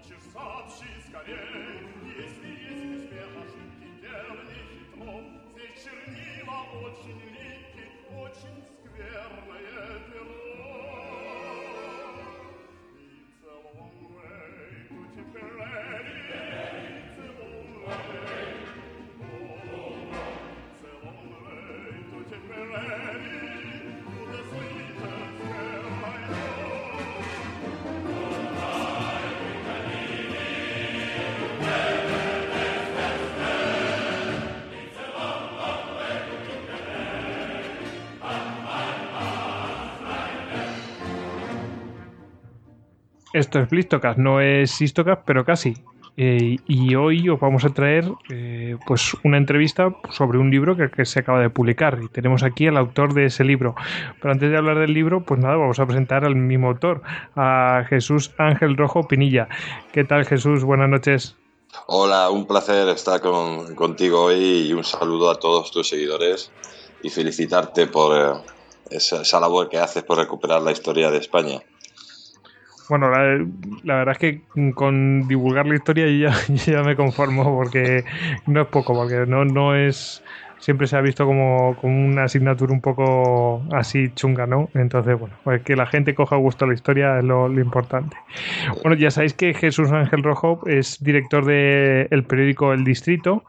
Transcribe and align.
Лучше 0.00 0.18
сообщи 0.32 0.88
скорей, 1.08 1.86
если 2.16 2.48
есть 2.48 3.04
успех, 3.04 3.28
ошибки 3.36 3.88
верный 4.00 4.54
хитро 4.54 5.14
Здесь 5.52 5.84
чернила 5.84 6.58
очень 6.80 7.20
липкие, 7.20 7.88
очень 8.18 8.58
скверное 8.82 10.00
перо. 10.08 10.59
Esto 43.40 43.58
es 43.58 43.70
Blistocast, 43.70 44.18
no 44.18 44.42
es 44.42 44.82
Histocast, 44.82 45.22
pero 45.24 45.46
casi. 45.46 45.72
Eh, 46.18 46.58
y 46.66 46.94
hoy 46.94 47.26
os 47.30 47.40
vamos 47.40 47.64
a 47.64 47.70
traer 47.70 48.04
eh, 48.28 48.76
pues 48.86 49.16
una 49.24 49.38
entrevista 49.38 49.96
sobre 50.10 50.36
un 50.36 50.50
libro 50.50 50.76
que, 50.76 51.06
se 51.06 51.20
acaba 51.20 51.40
de 51.40 51.48
publicar 51.48 52.00
y 52.02 52.08
tenemos 52.08 52.42
aquí 52.42 52.66
al 52.66 52.76
autor 52.76 53.14
de 53.14 53.24
ese 53.24 53.42
libro. 53.44 53.74
Pero 54.20 54.32
antes 54.32 54.50
de 54.50 54.58
hablar 54.58 54.78
del 54.78 54.92
libro, 54.92 55.24
pues 55.24 55.40
nada, 55.40 55.56
vamos 55.56 55.80
a 55.80 55.86
presentar 55.86 56.26
al 56.26 56.36
mismo 56.36 56.68
autor, 56.68 57.00
a 57.34 57.86
Jesús 57.88 58.30
Ángel 58.36 58.76
Rojo 58.76 59.08
Pinilla. 59.08 59.48
¿Qué 59.90 60.04
tal 60.04 60.26
Jesús? 60.26 60.62
Buenas 60.62 60.90
noches. 60.90 61.34
Hola, 61.86 62.28
un 62.28 62.46
placer 62.46 62.90
estar 62.90 63.22
contigo 63.74 64.24
hoy 64.24 64.68
y 64.68 64.74
un 64.74 64.84
saludo 64.84 65.30
a 65.30 65.36
todos 65.36 65.70
tus 65.70 65.88
seguidores 65.88 66.52
y 67.02 67.08
felicitarte 67.08 67.86
por 67.86 68.44
eh, 68.90 68.98
esa 68.98 69.40
labor 69.40 69.70
que 69.70 69.78
haces 69.78 70.02
por 70.02 70.18
recuperar 70.18 70.60
la 70.60 70.72
historia 70.72 71.10
de 71.10 71.16
España. 71.16 71.62
Bueno, 72.90 73.08
la, 73.08 73.94
verdad 73.94 74.12
es 74.12 74.18
que 74.18 74.42
con 74.74 75.26
divulgar 75.28 75.66
la 75.66 75.76
historia 75.76 76.06
ya, 76.08 76.36
ya 76.66 76.82
me 76.82 76.96
conformo 76.96 77.44
porque 77.56 78.04
no 78.46 78.62
es 78.62 78.66
poco, 78.66 78.92
porque 78.92 79.24
no, 79.26 79.44
no 79.44 79.74
es 79.74 80.22
siempre 80.60 80.86
se 80.86 80.96
ha 80.96 81.00
visto 81.00 81.26
como, 81.26 81.76
una 81.82 82.24
asignatura 82.24 82.72
un 82.72 82.80
poco 82.80 83.62
así 83.72 84.10
chunga, 84.14 84.46
¿no? 84.46 84.68
Entonces, 84.74 85.18
bueno, 85.18 85.34
pues 85.42 85.62
que 85.62 85.74
la 85.74 85.86
gente 85.86 86.14
coja 86.14 86.36
gusto 86.36 86.64
a 86.64 86.68
la 86.68 86.74
historia 86.74 87.18
es 87.18 87.24
lo, 87.24 87.50
importante. 87.50 88.16
Bueno, 88.82 88.96
ya 88.96 89.10
sabéis 89.10 89.34
que 89.34 89.54
Jesús 89.54 89.90
Ángel 89.90 90.22
Rojo 90.22 90.60
es 90.66 91.02
director 91.02 91.44
del 91.44 92.24
periódico 92.24 92.72
El 92.72 92.84
Distrito. 92.84 93.44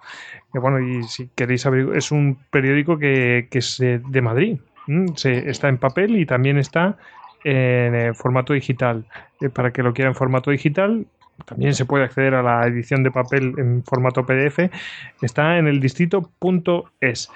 Que, 0.51 0.59
bueno, 0.59 0.79
y 0.79 1.03
si 1.03 1.29
queréis 1.35 1.61
saber, 1.61 1.95
es 1.95 2.11
un 2.11 2.37
periódico 2.49 2.97
que, 2.97 3.47
es 3.51 3.77
de 3.79 4.21
Madrid. 4.21 4.57
Se, 5.15 5.49
está 5.49 5.69
en 5.69 5.77
papel 5.77 6.17
y 6.17 6.25
también 6.25 6.57
está 6.57 6.97
en 7.43 8.15
formato 8.15 8.53
digital. 8.53 9.05
Eh, 9.41 9.49
para 9.49 9.71
que 9.71 9.83
lo 9.83 9.93
quiera 9.93 10.09
en 10.09 10.15
formato 10.15 10.51
digital, 10.51 11.05
también 11.45 11.73
se 11.73 11.85
puede 11.85 12.03
acceder 12.03 12.35
a 12.35 12.43
la 12.43 12.67
edición 12.67 13.03
de 13.03 13.11
papel 13.11 13.55
en 13.57 13.83
formato 13.83 14.25
PDF. 14.25 14.69
Está 15.21 15.57
en 15.57 15.67
el 15.67 15.79
distrito.es. 15.79 17.29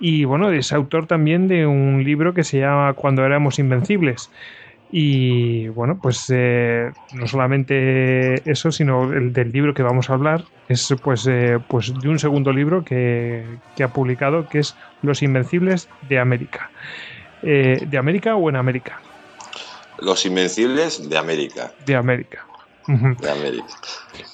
Y 0.00 0.24
bueno, 0.24 0.50
es 0.50 0.72
autor 0.72 1.06
también 1.06 1.48
de 1.48 1.66
un 1.66 2.04
libro 2.04 2.34
que 2.34 2.44
se 2.44 2.60
llama 2.60 2.92
Cuando 2.92 3.24
éramos 3.24 3.58
invencibles. 3.58 4.30
Y 4.90 5.68
bueno, 5.68 5.98
pues 6.00 6.32
eh, 6.34 6.90
no 7.14 7.26
solamente 7.26 8.50
eso, 8.50 8.70
sino 8.70 9.12
el 9.12 9.32
del 9.32 9.52
libro 9.52 9.74
que 9.74 9.82
vamos 9.82 10.08
a 10.08 10.14
hablar 10.14 10.44
es 10.68 10.94
pues, 11.02 11.26
eh, 11.26 11.58
pues 11.68 11.92
de 12.00 12.08
un 12.08 12.18
segundo 12.18 12.52
libro 12.52 12.84
que, 12.84 13.44
ha 13.82 13.88
publicado 13.88 14.48
que 14.48 14.60
es 14.60 14.76
Los 15.02 15.22
Invencibles 15.22 15.88
de 16.08 16.18
América. 16.18 16.70
¿De 17.42 17.96
América 17.98 18.34
o 18.34 18.48
en 18.48 18.56
América? 18.56 19.00
Los 19.98 20.24
Invencibles 20.26 21.08
de 21.08 21.18
América. 21.18 21.72
De 21.84 21.96
América. 21.96 22.46
De 22.86 23.30
América. 23.30 23.66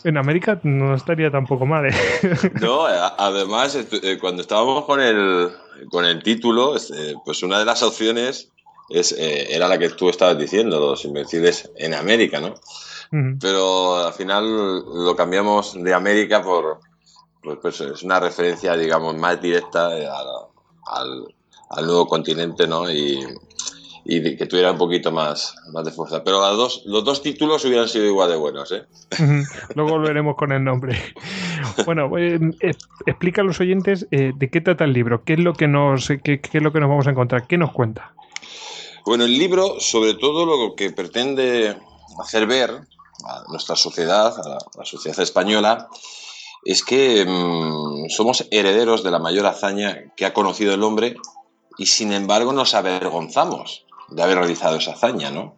En 0.05 0.17
América 0.17 0.61
no 0.63 0.95
estaría 0.95 1.31
tampoco 1.31 1.67
mal, 1.67 1.87
¿eh? 1.87 1.93
No, 2.61 2.85
además, 2.87 3.75
eh, 3.75 4.19
cuando 4.21 4.43
estábamos 4.43 4.85
con 4.85 5.01
el, 5.01 5.51
con 5.91 6.05
el 6.05 6.23
título, 6.23 6.77
eh, 6.77 7.15
pues 7.25 7.43
una 7.43 7.59
de 7.59 7.65
las 7.65 7.83
opciones 7.83 8.53
es, 8.89 9.13
era 9.19 9.67
la 9.67 9.77
que 9.77 9.91
tú 9.91 10.09
estabas 10.09 10.39
diciendo, 10.39 10.79
Los 10.79 11.05
Invencibles 11.05 11.71
en 11.77 11.95
América, 11.95 12.41
¿no? 12.41 12.55
Pero 13.41 14.07
al 14.07 14.13
final 14.13 14.45
lo 14.45 15.15
cambiamos 15.15 15.81
de 15.81 15.95
América 15.95 16.43
por, 16.43 16.81
pues, 17.43 17.59
pues 17.63 17.81
es 17.81 18.03
una 18.03 18.19
referencia, 18.19 18.77
digamos, 18.77 19.17
más 19.17 19.41
directa 19.41 19.87
al, 19.87 21.35
al 21.71 21.87
nuevo 21.87 22.09
continente, 22.09 22.67
¿no? 22.67 22.91
Y, 22.91 23.25
y 24.05 24.37
que 24.37 24.47
tuviera 24.47 24.73
un 24.73 24.79
poquito 24.79 25.11
más, 25.11 25.57
más 25.73 25.85
de 25.85 25.91
fuerza. 25.91 26.23
Pero 26.23 26.41
los 26.41 26.57
dos, 26.57 26.83
los 26.85 27.05
dos 27.05 27.23
títulos 27.23 27.65
hubieran 27.65 27.89
sido 27.89 28.05
igual 28.05 28.31
de 28.31 28.37
buenos. 28.37 28.71
¿eh? 28.73 28.85
Luego 29.75 29.93
volveremos 29.93 30.37
con 30.37 30.53
el 30.53 30.63
nombre. 30.63 31.01
Bueno, 31.87 32.11
eh, 32.19 32.39
explica 33.07 33.41
a 33.41 33.45
los 33.45 33.61
oyentes 33.61 34.07
eh, 34.11 34.33
de 34.35 34.51
qué 34.51 34.61
trata 34.61 34.85
el 34.85 34.93
libro, 34.93 35.25
qué 35.25 35.35
es, 35.35 35.39
lo 35.39 35.55
que 35.55 35.69
nos, 35.69 36.09
qué, 36.23 36.41
es 36.53 36.63
lo 36.63 36.73
que 36.73 36.81
nos 36.81 36.89
vamos 36.89 37.07
a 37.07 37.11
encontrar, 37.11 37.47
qué 37.47 37.57
nos 37.57 37.73
cuenta. 37.73 38.15
Bueno, 39.07 39.25
el 39.25 39.39
libro, 39.39 39.81
sobre 39.81 40.15
todo 40.15 40.45
lo 40.45 40.75
que 40.75 40.91
pretende 40.91 41.77
hacer 42.23 42.47
ver 42.47 42.71
a 42.71 43.45
nuestra 43.49 43.77
sociedad, 43.77 44.35
a 44.39 44.59
la, 44.79 44.85
sociedad 44.85 45.21
española, 45.21 45.89
es 46.65 46.85
que 46.85 47.25
mm, 47.27 48.09
somos 48.11 48.47
herederos 48.51 49.03
de 49.03 49.11
la 49.11 49.19
mayor 49.19 49.47
hazaña 49.47 50.13
que 50.17 50.27
ha 50.27 50.35
conocido 50.35 50.75
el 50.75 50.83
hombre 50.83 51.17
y 51.77 51.87
sin 51.87 52.13
embargo 52.13 52.53
nos 52.53 52.75
avergonzamos 52.75 53.85
de 54.09 54.23
haber 54.23 54.39
realizado 54.39 54.77
esa 54.77 54.93
hazaña, 54.93 55.31
¿no? 55.31 55.57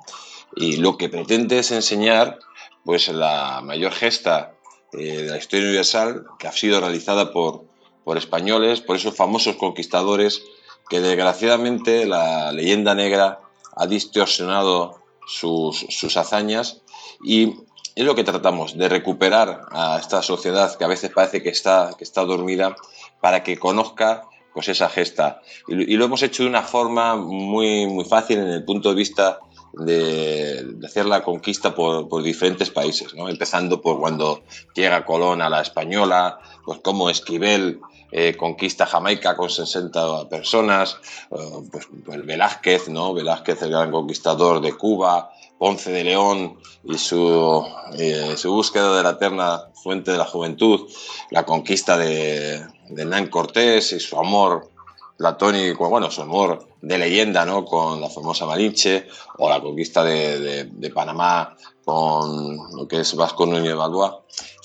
Y 0.54 0.76
lo 0.76 0.96
que 0.96 1.08
pretende 1.08 1.58
es 1.58 1.70
enseñar, 1.70 2.38
pues, 2.84 3.08
la 3.08 3.60
mayor 3.62 3.92
gesta 3.92 4.54
eh, 4.92 5.22
de 5.22 5.30
la 5.30 5.38
historia 5.38 5.66
universal 5.66 6.24
que 6.38 6.48
ha 6.48 6.52
sido 6.52 6.80
realizada 6.80 7.32
por, 7.32 7.64
por 8.04 8.16
españoles, 8.16 8.80
por 8.80 8.96
esos 8.96 9.14
famosos 9.14 9.56
conquistadores 9.56 10.42
que 10.88 11.00
desgraciadamente 11.00 12.06
la 12.06 12.52
leyenda 12.52 12.94
negra 12.94 13.40
ha 13.74 13.86
distorsionado 13.86 15.02
sus, 15.26 15.84
sus 15.90 16.16
hazañas 16.16 16.82
y 17.22 17.54
es 17.96 18.04
lo 18.04 18.14
que 18.14 18.24
tratamos, 18.24 18.76
de 18.76 18.88
recuperar 18.88 19.62
a 19.70 19.98
esta 19.98 20.22
sociedad 20.22 20.76
que 20.76 20.84
a 20.84 20.88
veces 20.88 21.10
parece 21.10 21.42
que 21.42 21.48
está, 21.48 21.94
que 21.96 22.04
está 22.04 22.24
dormida 22.24 22.76
para 23.20 23.42
que 23.42 23.58
conozca 23.58 24.28
pues 24.56 24.68
esa 24.68 24.88
gesta. 24.88 25.42
Y, 25.68 25.98
lo 25.98 26.06
hemos 26.06 26.22
hecho 26.22 26.42
de 26.42 26.48
una 26.48 26.62
forma 26.62 27.14
muy, 27.14 27.86
muy 27.86 28.06
fácil 28.06 28.38
en 28.38 28.48
el 28.48 28.64
punto 28.64 28.88
de 28.88 28.94
vista 28.94 29.38
de, 29.74 30.78
hacer 30.82 31.04
la 31.04 31.22
conquista 31.22 31.74
por, 31.74 32.08
por, 32.08 32.22
diferentes 32.22 32.70
países, 32.70 33.12
¿no? 33.12 33.28
empezando 33.28 33.82
por 33.82 34.00
cuando 34.00 34.44
llega 34.74 35.04
Colón 35.04 35.42
a 35.42 35.50
la 35.50 35.60
Española, 35.60 36.38
pues 36.64 36.78
como 36.78 37.10
Esquivel 37.10 37.80
eh, 38.10 38.34
conquista 38.34 38.86
Jamaica 38.86 39.36
con 39.36 39.50
60 39.50 40.30
personas, 40.30 40.96
eh, 41.32 41.36
pues, 41.70 41.86
pues, 42.06 42.24
Velázquez, 42.24 42.88
¿no? 42.88 43.12
Velázquez 43.12 43.60
el 43.60 43.72
gran 43.72 43.90
conquistador 43.90 44.62
de 44.62 44.72
Cuba, 44.72 45.32
Ponce 45.58 45.92
de 45.92 46.04
León 46.04 46.58
y 46.82 46.96
su, 46.96 47.62
eh, 47.98 48.32
su 48.38 48.54
búsqueda 48.54 48.96
de 48.96 49.02
la 49.02 49.10
eterna 49.10 49.64
fuente 49.74 50.12
de 50.12 50.18
la 50.18 50.24
juventud, 50.24 50.88
la 51.30 51.44
conquista 51.44 51.98
de, 51.98 52.64
de 52.88 53.02
Hernán 53.02 53.28
Cortés 53.28 53.92
y 53.92 54.00
su 54.00 54.18
amor 54.18 54.70
platónico, 55.16 55.88
bueno, 55.88 56.10
su 56.10 56.22
amor 56.22 56.66
de 56.82 56.98
leyenda, 56.98 57.44
¿no? 57.44 57.64
Con 57.64 58.00
la 58.00 58.10
famosa 58.10 58.46
Malinche, 58.46 59.08
o 59.38 59.48
la 59.48 59.60
conquista 59.60 60.04
de, 60.04 60.90
Panamá 60.94 61.56
con 61.84 62.56
lo 62.76 62.86
que 62.88 63.00
es 63.00 63.14
Vasco 63.14 63.46
Núñez 63.46 63.74
Valois. 63.74 64.12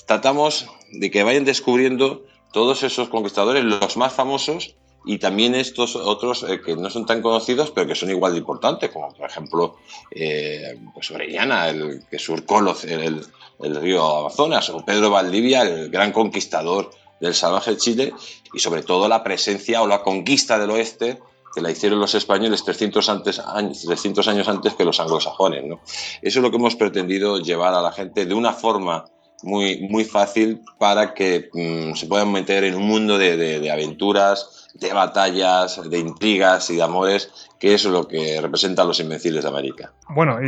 Tratamos 0.06 0.66
de 0.92 1.10
que 1.10 1.22
vayan 1.22 1.44
descubriendo 1.44 2.24
todos 2.52 2.82
esos 2.82 3.08
conquistadores, 3.08 3.64
los 3.64 3.96
más 3.96 4.12
famosos, 4.12 4.74
y 5.04 5.18
también 5.18 5.54
estos 5.54 5.96
otros 5.96 6.44
eh, 6.48 6.60
que 6.64 6.76
no 6.76 6.88
son 6.90 7.06
tan 7.06 7.22
conocidos, 7.22 7.70
pero 7.70 7.86
que 7.86 7.94
son 7.94 8.10
igual 8.10 8.32
de 8.32 8.38
importantes, 8.38 8.90
como 8.90 9.12
por 9.12 9.28
ejemplo 9.28 9.76
eh, 10.10 10.78
pues 10.94 11.10
Orellana, 11.10 11.68
el 11.68 12.04
que 12.08 12.18
surcó 12.18 12.60
el, 12.60 13.26
el, 13.60 13.76
río 13.76 14.18
Amazonas, 14.18 14.70
o 14.70 14.84
Pedro 14.84 15.10
Valdivia, 15.10 15.62
el 15.62 15.90
gran 15.90 16.12
conquistador 16.12 16.90
del 17.22 17.34
salvaje 17.34 17.76
Chile, 17.76 18.12
y 18.52 18.58
sobre 18.58 18.82
todo 18.82 19.08
la 19.08 19.22
presencia 19.22 19.80
o 19.80 19.86
la 19.86 20.02
conquista 20.02 20.58
del 20.58 20.70
oeste 20.72 21.20
que 21.54 21.60
la 21.60 21.70
hicieron 21.70 22.00
los 22.00 22.14
españoles 22.14 22.64
300, 22.64 23.08
antes, 23.08 23.38
años, 23.38 23.82
300 23.82 24.26
años 24.28 24.48
antes 24.48 24.74
que 24.74 24.84
los 24.84 24.98
anglosajones. 25.00 25.64
Eso 26.20 26.38
es 26.38 26.42
lo 26.42 26.50
que 26.50 26.56
hemos 26.56 26.76
pretendido 26.76 27.38
llevar 27.38 27.74
a 27.74 27.82
la 27.82 27.92
gente 27.92 28.26
de 28.26 28.34
una 28.34 28.52
forma 28.52 29.04
muy, 29.42 29.86
muy 29.88 30.04
fácil 30.04 30.60
para 30.78 31.14
que 31.14 31.50
mm, 31.52 31.94
se 31.94 32.06
puedan 32.06 32.32
meter 32.32 32.64
en 32.64 32.74
un 32.74 32.86
mundo 32.86 33.18
de, 33.18 33.36
de 33.36 33.70
aventuras, 33.70 34.68
de 34.74 34.92
batallas, 34.92 35.80
de 35.88 35.98
intrigas 35.98 36.70
y 36.70 36.76
de 36.76 36.82
amores, 36.82 37.30
que 37.62 37.74
es 37.74 37.84
lo 37.84 38.08
que 38.08 38.40
representan 38.40 38.88
los 38.88 38.98
Invencibles 38.98 39.44
de 39.44 39.48
América. 39.48 39.92
Bueno, 40.08 40.38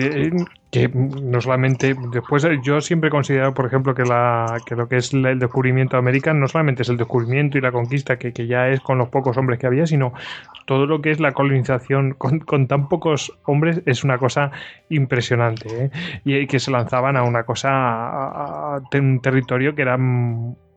que 0.70 0.88
no 0.88 1.40
solamente, 1.40 1.94
después 2.10 2.44
yo 2.64 2.80
siempre 2.80 3.06
he 3.08 3.10
considerado, 3.10 3.54
por 3.54 3.66
ejemplo, 3.66 3.94
que, 3.94 4.02
la, 4.02 4.60
que 4.66 4.74
lo 4.74 4.88
que 4.88 4.96
es 4.96 5.12
el 5.12 5.38
descubrimiento 5.38 5.96
de 5.96 6.00
América 6.00 6.34
no 6.34 6.48
solamente 6.48 6.82
es 6.82 6.88
el 6.88 6.96
descubrimiento 6.96 7.56
y 7.56 7.60
la 7.60 7.70
conquista, 7.70 8.18
que, 8.18 8.32
que 8.32 8.48
ya 8.48 8.68
es 8.68 8.80
con 8.80 8.98
los 8.98 9.10
pocos 9.10 9.36
hombres 9.36 9.60
que 9.60 9.66
había, 9.68 9.86
sino 9.86 10.12
todo 10.66 10.86
lo 10.86 11.02
que 11.02 11.10
es 11.10 11.20
la 11.20 11.32
colonización 11.32 12.14
con, 12.14 12.40
con 12.40 12.68
tan 12.68 12.88
pocos 12.88 13.32
hombres 13.44 13.82
es 13.86 14.04
una 14.04 14.18
cosa 14.18 14.50
impresionante. 14.88 15.84
¿eh? 15.84 15.90
Y 16.24 16.46
que 16.46 16.60
se 16.60 16.70
lanzaban 16.70 17.16
a 17.16 17.22
una 17.22 17.44
cosa, 17.44 17.70
a, 17.70 18.80
un 18.94 19.20
territorio 19.20 19.74
que 19.74 19.82
era 19.82 19.98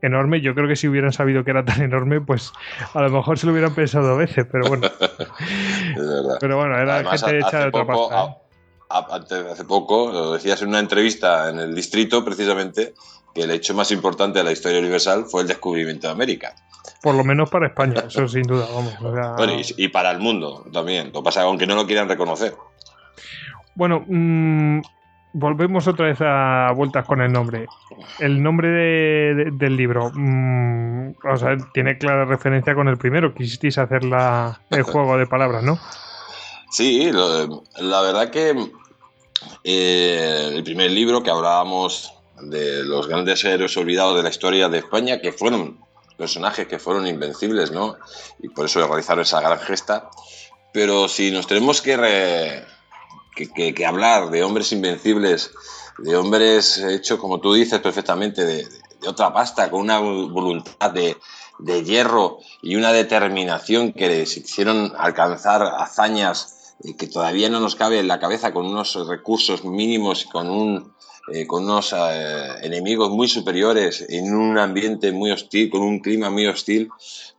enorme. 0.02 0.42
Yo 0.42 0.54
creo 0.56 0.68
que 0.68 0.76
si 0.76 0.88
hubieran 0.88 1.12
sabido 1.14 1.44
que 1.44 1.52
era 1.52 1.66
tan 1.66 1.82
enorme, 1.82 2.22
pues 2.22 2.52
a 2.94 3.02
lo 3.02 3.10
mejor 3.10 3.38
se 3.38 3.46
lo 3.46 3.54
hubieran 3.54 3.74
pensado 3.74 4.08
dos 4.08 4.18
veces, 4.18 4.46
pero 4.52 4.68
bueno. 4.68 4.88
pero 6.40 6.58
bueno, 6.58 6.78
era 6.78 7.04
gente 7.06 7.40
hecha 7.40 7.60
de 7.60 7.68
otra 7.68 7.86
pasta. 7.86 8.26
¿eh? 8.26 8.48
hace 9.52 9.66
poco, 9.66 10.12
lo 10.12 10.34
decías 10.34 10.62
en 10.62 10.70
una 10.70 10.80
entrevista 10.80 11.50
en 11.50 11.60
el 11.60 11.76
distrito, 11.76 12.24
precisamente, 12.24 12.94
que 13.34 13.44
el 13.44 13.52
hecho 13.52 13.74
más 13.74 13.92
importante 13.92 14.40
de 14.40 14.46
la 14.46 14.52
historia 14.52 14.80
universal 14.80 15.26
fue 15.26 15.42
el 15.42 15.48
descubrimiento 15.48 16.08
de 16.08 16.14
América. 16.14 16.56
Por 17.02 17.16
lo 17.16 17.24
menos 17.24 17.50
para 17.50 17.68
España, 17.68 18.04
eso 18.08 18.28
sin 18.28 18.44
duda, 18.44 18.66
vamos. 18.74 18.96
y, 19.78 19.88
para 19.90 20.12
el 20.12 20.20
mundo 20.20 20.66
también. 20.72 21.12
Lo 21.14 21.24
pasa 21.24 21.42
aunque 21.42 21.68
no 21.68 21.76
lo 21.76 21.86
quieran 21.86 22.10
reconocer. 22.10 22.56
Bueno, 23.76 24.04
mmm, 24.08 24.82
volvemos 25.34 25.88
otra 25.88 26.08
vez 26.08 26.18
a 26.22 26.72
vueltas 26.76 27.06
con 27.06 27.22
el 27.22 27.32
nombre. 27.32 27.68
El 28.20 28.42
nombre 28.42 28.70
del 28.70 29.76
libro, 29.76 30.12
mm, 30.14 31.16
o 31.32 31.38
sea, 31.38 31.58
tiene 31.74 31.98
clara 31.98 32.26
referencia 32.26 32.74
con 32.74 32.88
el 32.88 32.98
primero. 32.98 33.34
Quisisteis 33.34 33.78
hacer 33.78 34.04
la, 34.04 34.60
el 34.72 34.82
juego 34.84 35.18
de 35.18 35.28
palabras, 35.28 35.64
¿no? 35.64 35.80
Sí, 36.70 37.12
la 37.12 38.02
verdad 38.02 38.30
que 38.30 38.54
eh, 39.64 40.52
el 40.54 40.64
primer 40.64 40.92
libro 40.92 41.24
que 41.24 41.30
hablábamos 41.30 42.14
de 42.42 42.84
los 42.84 43.08
grandes 43.08 43.44
héroes 43.46 43.76
olvidados 43.78 44.16
de 44.18 44.24
la 44.24 44.30
historia 44.30 44.70
de 44.70 44.80
España, 44.80 45.20
que 45.20 45.32
fueron 45.32 45.80
personajes 46.18 46.68
que 46.68 46.80
fueron 46.80 47.08
invencibles, 47.08 47.72
¿no? 47.72 47.98
Y 48.40 48.50
por 48.50 48.66
eso 48.66 48.86
realizaron 48.86 49.22
esa 49.22 49.42
gran 49.42 49.60
gesta. 49.60 50.10
Pero 50.74 51.08
si 51.08 51.32
nos 51.32 51.48
tenemos 51.48 51.82
que 51.82 51.96
que, 53.46 53.86
hablar 53.86 54.30
de 54.30 54.44
hombres 54.44 54.72
invencibles, 54.72 55.52
de 56.00 56.16
hombres 56.16 56.78
hechos, 56.78 57.20
como 57.20 57.40
tú 57.40 57.54
dices 57.54 57.80
perfectamente, 57.80 58.46
de, 58.46 58.68
otra 59.08 59.32
pasta, 59.32 59.70
con 59.70 59.82
una 59.82 60.00
voluntad 60.00 60.92
de, 60.92 61.16
hierro 61.84 62.40
y 62.62 62.76
una 62.76 62.92
determinación 62.92 63.94
que 63.94 64.08
les 64.08 64.38
hicieron 64.38 64.94
alcanzar 64.98 65.64
hazañas 65.64 66.76
que 66.98 67.08
todavía 67.08 67.50
no 67.50 67.60
nos 67.60 67.76
cabe 67.76 68.00
en 68.00 68.08
la 68.08 68.20
cabeza 68.20 68.54
con 68.54 68.66
unos 68.66 68.96
recursos 69.08 69.64
mínimos, 69.64 70.26
con, 70.26 70.50
un, 70.50 70.94
eh, 71.32 71.46
con 71.46 71.64
unos 71.64 71.94
eh, 71.98 72.48
enemigos 72.62 73.10
muy 73.10 73.28
superiores, 73.28 74.06
en 74.10 74.34
un 74.34 74.58
ambiente 74.58 75.12
muy 75.12 75.32
hostil, 75.32 75.70
con 75.70 75.82
un 75.82 76.00
clima 76.00 76.30
muy 76.30 76.48
hostil, 76.48 76.90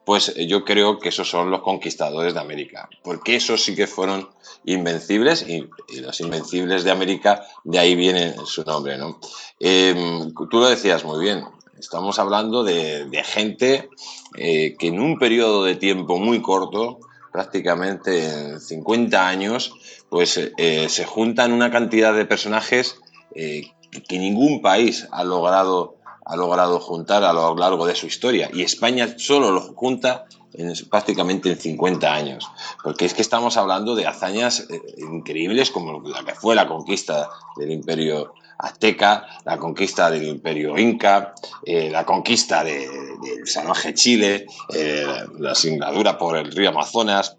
pues 0.05 0.35
yo 0.35 0.65
creo 0.65 0.99
que 0.99 1.11
esos 1.11 1.29
son 1.29 1.51
los 1.51 1.63
conquistadores 1.63 2.35
de 2.35 2.41
América, 2.41 2.89
porque 3.03 3.37
esos 3.37 3.63
sí 3.63 3.75
que 3.75 3.87
fueron 3.87 4.29
invencibles 4.65 5.47
y, 5.47 5.69
los 6.01 6.21
invencibles 6.21 6.85
de 6.85 6.91
América, 6.91 7.43
de 7.65 7.79
ahí 7.79 7.95
viene 7.95 8.35
su 8.45 8.63
nombre. 8.65 8.97
¿no? 8.97 9.19
Tú 9.59 10.59
lo 10.59 10.69
decías 10.69 11.05
muy 11.05 11.21
bien, 11.21 11.45
estamos 11.79 12.19
hablando 12.19 12.65
de, 12.65 13.23
gente 13.25 13.89
eh, 14.37 14.77
que 14.79 14.89
en 14.89 15.01
un 15.01 15.19
periodo 15.19 15.65
de 15.65 15.77
tiempo 15.77 16.19
muy 16.19 16.43
corto, 16.43 17.01
prácticamente 17.33 18.51
en 18.51 18.61
50 18.61 19.29
años, 19.29 19.73
pues 20.09 20.39
eh, 20.57 20.89
se 20.89 21.05
juntan 21.05 21.53
una 21.53 21.71
cantidad 21.71 22.15
de 22.15 22.25
personajes 22.25 22.97
eh, 23.35 23.71
que 23.91 24.19
ningún 24.19 24.63
país 24.63 25.09
ha 25.13 25.25
logrado 25.25 25.99
ha 26.29 26.37
logrado 26.37 26.79
juntar 26.79 27.25
a 27.25 27.33
lo 27.33 27.57
largo 27.57 27.87
de 27.87 27.95
su 27.95 28.07
historia. 28.07 28.51
Y 28.53 28.63
España 28.63 29.15
solo 29.17 29.51
lo 29.51 29.63
junta 29.63 30.27
en, 30.53 30.75
prácticamente 30.91 31.51
en 31.51 31.59
50 31.59 32.13
años, 32.13 32.47
porque 32.85 33.07
es 33.07 33.15
que 33.15 33.23
estamos 33.23 33.57
hablando 33.57 33.95
de 33.95 34.07
hazañas 34.07 34.67
eh, 34.69 34.81
increíbles 34.99 35.71
como 35.71 36.01
la 36.07 36.23
que 36.25 36.35
fue 36.35 36.55
la 36.55 36.69
conquista 36.69 37.31
del 37.57 37.71
imperio 37.71 38.35
azteca, 38.59 39.27
la 39.45 39.57
conquista 39.57 40.11
del 40.11 40.25
imperio 40.25 40.77
inca, 40.77 41.33
eh, 41.65 41.89
la 41.91 42.05
conquista 42.05 42.63
del 42.63 42.91
de 43.21 43.47
salvaje 43.47 43.95
Chile, 43.95 44.47
eh, 44.75 45.07
la 45.39 45.55
singladura 45.55 46.19
por 46.19 46.37
el 46.37 46.53
río 46.53 46.69
Amazonas, 46.69 47.38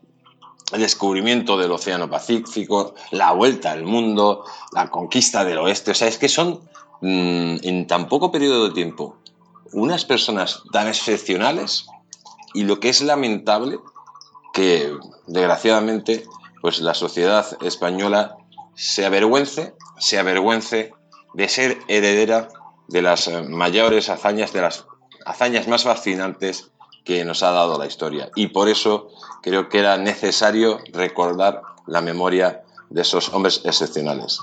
el 0.71 0.81
descubrimiento 0.81 1.57
del 1.57 1.71
Océano 1.71 2.09
Pacífico, 2.09 2.93
la 3.11 3.31
vuelta 3.31 3.71
al 3.71 3.83
mundo, 3.83 4.45
la 4.73 4.89
conquista 4.89 5.43
del 5.43 5.57
oeste, 5.57 5.91
o 5.91 5.95
sea, 5.95 6.07
es 6.07 6.17
que 6.17 6.29
son 6.29 6.69
Mm, 7.01 7.57
en 7.63 7.87
tan 7.87 8.09
poco 8.09 8.29
periodo 8.29 8.67
de 8.67 8.73
tiempo 8.73 9.15
unas 9.71 10.03
personas 10.03 10.63
tan 10.73 10.87
excepcionales 10.87 11.87
y 12.53 12.63
lo 12.63 12.81
que 12.81 12.89
es 12.89 13.01
lamentable 13.01 13.79
que 14.53 14.97
desgraciadamente 15.27 16.25
pues 16.61 16.81
la 16.81 16.93
sociedad 16.93 17.45
española 17.61 18.35
se 18.75 19.05
avergüence, 19.05 19.75
se 19.97 20.19
avergüence 20.19 20.91
de 21.35 21.47
ser 21.47 21.77
heredera 21.87 22.49
de 22.89 23.01
las 23.01 23.29
mayores 23.47 24.09
hazañas, 24.09 24.51
de 24.51 24.61
las 24.61 24.85
hazañas 25.25 25.69
más 25.69 25.83
fascinantes 25.83 26.71
que 27.03 27.25
nos 27.25 27.43
ha 27.43 27.51
dado 27.51 27.77
la 27.77 27.85
historia. 27.85 28.29
Y 28.35 28.47
por 28.47 28.69
eso 28.69 29.09
creo 29.41 29.69
que 29.69 29.79
era 29.79 29.97
necesario 29.97 30.79
recordar 30.93 31.61
la 31.87 32.01
memoria 32.01 32.63
de 32.89 33.01
esos 33.01 33.33
hombres 33.33 33.61
excepcionales. 33.65 34.39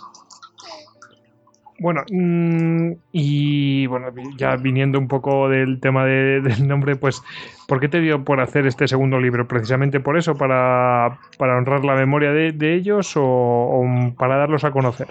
Bueno, 1.79 2.05
mm, 2.11 2.93
y 3.13 3.87
bueno, 3.87 4.09
ya 4.39 4.57
viniendo 4.57 4.99
un 4.99 5.09
poco 5.09 5.49
del 5.49 5.79
tema 5.81 6.07
del 6.07 6.67
nombre, 6.67 6.97
pues, 6.97 7.23
¿por 7.69 7.81
qué 7.81 7.89
te 7.89 8.01
dio 8.01 8.25
por 8.25 8.41
hacer 8.41 8.67
este 8.67 8.89
segundo 8.89 9.21
libro? 9.21 9.47
¿Precisamente 9.47 10.01
por 10.01 10.17
eso? 10.17 10.37
¿Para, 10.37 11.19
honrar 11.39 11.85
la 11.85 11.95
memoria 11.95 12.31
de, 12.31 12.75
ellos 12.75 13.13
o, 13.17 13.85
para 14.17 14.39
darlos 14.39 14.65
a 14.65 14.71
conocer? 14.71 15.09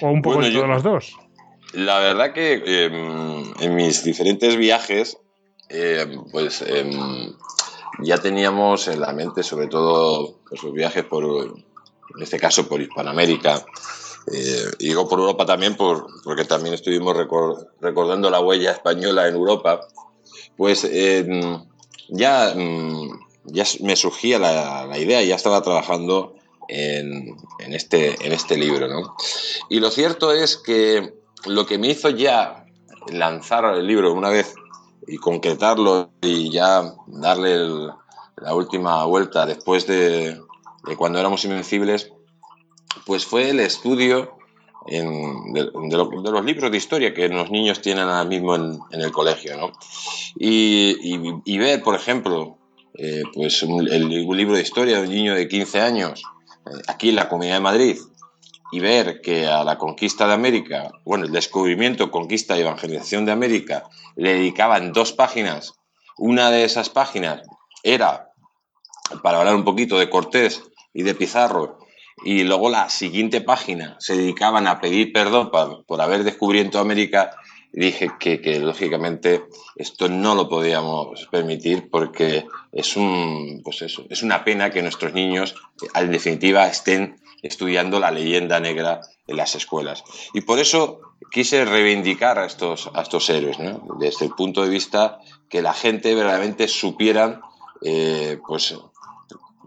¿O 0.00 0.10
un 0.10 0.22
poco 0.22 0.42
de 0.42 0.52
todas 0.52 0.68
las 0.68 0.82
dos? 0.82 1.18
La 1.72 1.98
verdad 1.98 2.32
que 2.32 2.62
em, 2.64 3.44
en 3.60 3.74
mis 3.74 4.04
diferentes 4.04 4.56
viajes, 4.56 5.18
em, 5.70 6.24
pues 6.30 6.62
em, 6.62 7.32
ya 8.00 8.18
teníamos 8.18 8.88
en 8.88 9.00
la 9.00 9.12
mente 9.12 9.42
sobre 9.42 9.68
todo 9.68 10.40
pues, 10.48 10.62
los 10.62 10.72
viajes 10.72 11.04
por, 11.04 11.24
en 11.24 12.22
este 12.22 12.38
caso 12.38 12.68
por 12.68 12.80
Hispanoamérica, 12.80 13.64
eh, 14.32 14.64
y 14.78 14.88
digo 14.88 15.08
por 15.08 15.20
Europa 15.20 15.46
también 15.46 15.76
por, 15.76 16.06
porque 16.24 16.44
también 16.44 16.74
estuvimos 16.74 17.16
recordando 17.16 18.30
la 18.30 18.40
huella 18.40 18.72
española 18.72 19.28
en 19.28 19.34
Europa, 19.34 19.80
pues 20.56 20.86
ya, 22.10 22.52
mm, 22.54 23.20
ya 23.44 23.64
me 23.80 23.96
surgía 23.96 24.38
la, 24.38 24.86
la, 24.86 24.98
idea, 24.98 25.22
ya 25.22 25.36
estaba 25.36 25.62
trabajando 25.62 26.34
en, 26.68 27.36
en, 27.58 27.72
este, 27.72 28.16
en 28.24 28.32
este 28.32 28.56
libro. 28.56 28.88
¿no? 28.88 29.14
Y 29.68 29.80
lo 29.80 29.90
cierto 29.90 30.32
es 30.32 30.56
que 30.56 31.14
lo 31.46 31.66
que 31.66 31.78
me 31.78 31.88
hizo 31.88 32.10
ya 32.10 32.66
lanzar 33.08 33.64
el 33.76 33.86
libro 33.86 34.12
una 34.12 34.30
vez 34.30 34.54
y 35.10 35.18
concretarlo 35.18 36.10
y 36.22 36.50
ya 36.50 36.94
darle 37.06 37.92
la 38.36 38.54
última 38.54 39.04
vuelta 39.04 39.44
después 39.44 39.86
de, 39.86 40.40
cuando 40.96 41.18
éramos 41.18 41.44
invencibles, 41.44 42.12
pues 43.06 43.26
fue 43.26 43.50
el 43.50 43.60
estudio 43.60 44.36
de, 44.86 45.70
los 45.72 46.44
libros 46.44 46.70
de 46.70 46.76
historia 46.76 47.12
que 47.12 47.28
los 47.28 47.50
niños 47.50 47.82
tienen 47.82 48.04
ahora 48.04 48.24
mismo 48.24 48.54
en, 48.54 48.80
el 48.92 49.10
colegio, 49.10 49.56
¿no? 49.56 49.72
Y, 50.36 51.58
ver, 51.58 51.82
por 51.82 51.96
ejemplo, 51.96 52.56
eh, 52.94 53.22
pues 53.34 53.62
un, 53.64 53.84
libro 53.84 54.54
de 54.54 54.62
historia 54.62 54.98
de 54.98 55.08
un 55.08 55.14
niño 55.14 55.34
de 55.34 55.48
15 55.48 55.80
años 55.80 56.22
eh, 56.66 56.82
aquí 56.86 57.10
en 57.10 57.16
la 57.16 57.28
Comunidad 57.28 57.54
de 57.54 57.60
Madrid 57.60 57.98
y 58.72 58.80
ver 58.80 59.20
que 59.20 59.46
a 59.46 59.64
la 59.64 59.78
conquista 59.78 60.26
de 60.26 60.34
América, 60.34 60.90
bueno, 61.04 61.24
el 61.24 61.32
descubrimiento, 61.32 62.10
conquista 62.10 62.56
y 62.56 62.60
evangelización 62.60 63.24
de 63.26 63.32
América, 63.32 63.84
le 64.16 64.34
dedicaban 64.34 64.92
dos 64.92 65.12
páginas. 65.12 65.74
Una 66.16 66.50
de 66.50 66.64
esas 66.64 66.90
páginas 66.90 67.42
era 67.82 68.30
para 69.22 69.38
hablar 69.38 69.54
un 69.54 69.64
poquito 69.64 69.98
de 69.98 70.10
Cortés 70.10 70.62
y 70.92 71.02
de 71.02 71.14
Pizarro 71.14 71.78
y 72.24 72.44
luego 72.44 72.68
la 72.68 72.88
siguiente 72.90 73.40
página 73.40 73.96
se 73.98 74.16
dedicaban 74.16 74.66
a 74.66 74.80
pedir 74.80 75.12
perdón 75.12 75.50
por, 75.50 76.00
haber 76.00 76.24
descubierto 76.24 76.78
América 76.78 77.30
dije 77.72 78.10
que, 78.18 78.58
lógicamente 78.60 79.44
esto 79.76 80.08
no 80.08 80.34
lo 80.34 80.48
podíamos 80.48 81.26
permitir 81.30 81.88
porque 81.88 82.46
es 82.72 82.96
un 82.96 83.62
pues 83.64 83.82
eso, 83.82 84.04
es 84.10 84.22
una 84.22 84.44
pena 84.44 84.70
que 84.70 84.82
nuestros 84.82 85.14
niños 85.14 85.54
en 85.94 86.10
definitiva 86.10 86.66
estén 86.66 87.19
estudiando 87.42 88.00
la 88.00 88.10
leyenda 88.10 88.60
negra 88.60 89.00
en 89.26 89.36
las 89.36 89.54
escuelas. 89.54 90.04
Y 90.34 90.42
por 90.42 90.58
eso 90.58 91.00
quise 91.30 91.64
reivindicar 91.64 92.38
a 92.38 92.46
estos, 92.46 92.90
a 92.94 93.02
estos 93.02 93.28
héroes, 93.30 93.56
desde 93.98 94.26
el 94.26 94.32
punto 94.32 94.62
de 94.62 94.68
vista 94.68 95.20
que 95.48 95.62
la 95.62 95.74
gente 95.74 96.14
verdaderamente 96.14 96.68
supiera 96.68 97.40
eh, 97.82 98.38
pues, 98.46 98.74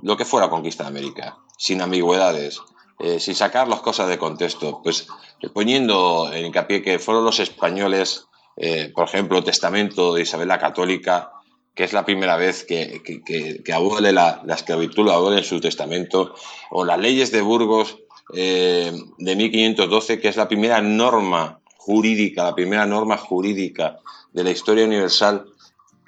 lo 0.02 0.18
que 0.18 0.26
fuera 0.26 0.50
conquista 0.50 0.84
de 0.84 0.90
América, 0.90 1.38
sin 1.58 1.82
ambigüedades, 1.82 2.62
eh, 3.00 3.20
sin 3.20 3.36
sacar 3.36 3.68
las 3.68 3.82
cosas 3.82 4.08
de 4.08 4.18
contexto, 4.18 4.82
pues 4.84 5.08
poniendo 5.54 6.32
en 6.32 6.46
hincapié 6.46 6.82
que 6.82 7.00
fueron 7.00 7.26
los 7.26 7.40
españoles, 7.40 8.28
eh, 8.56 8.92
por 8.94 9.08
ejemplo, 9.08 9.44
testamento 9.44 10.14
de 10.14 10.22
Isabel 10.22 10.48
la 10.48 10.60
Católica, 10.60 11.32
que 11.76 11.84
es 11.84 11.94
la 11.94 12.06
primera 12.06 12.38
vez 12.38 12.64
que, 12.64 13.02
que, 13.04 13.74
abole 13.74 14.12
la, 14.12 14.42
la, 14.46 14.56
esclavitud, 14.56 15.06
lo 15.06 15.12
abole 15.12 15.40
en 15.40 15.44
su 15.44 15.60
testamento, 15.60 16.36
o 16.70 16.86
las 16.86 17.00
leyes 17.00 17.32
de 17.32 17.42
Burgos 17.42 17.98
eh, 18.34 18.92
de 19.18 19.36
1512, 19.36 20.20
que 20.20 20.28
es 20.28 20.38
la 20.38 20.48
primera 20.48 20.82
norma 20.82 21.60
jurídica, 21.78 22.44
la 22.44 22.56
primera 22.56 22.86
norma 22.86 23.18
jurídica 23.18 24.00
de 24.32 24.44
la 24.44 24.52
historia 24.52 24.86
universal 24.86 25.46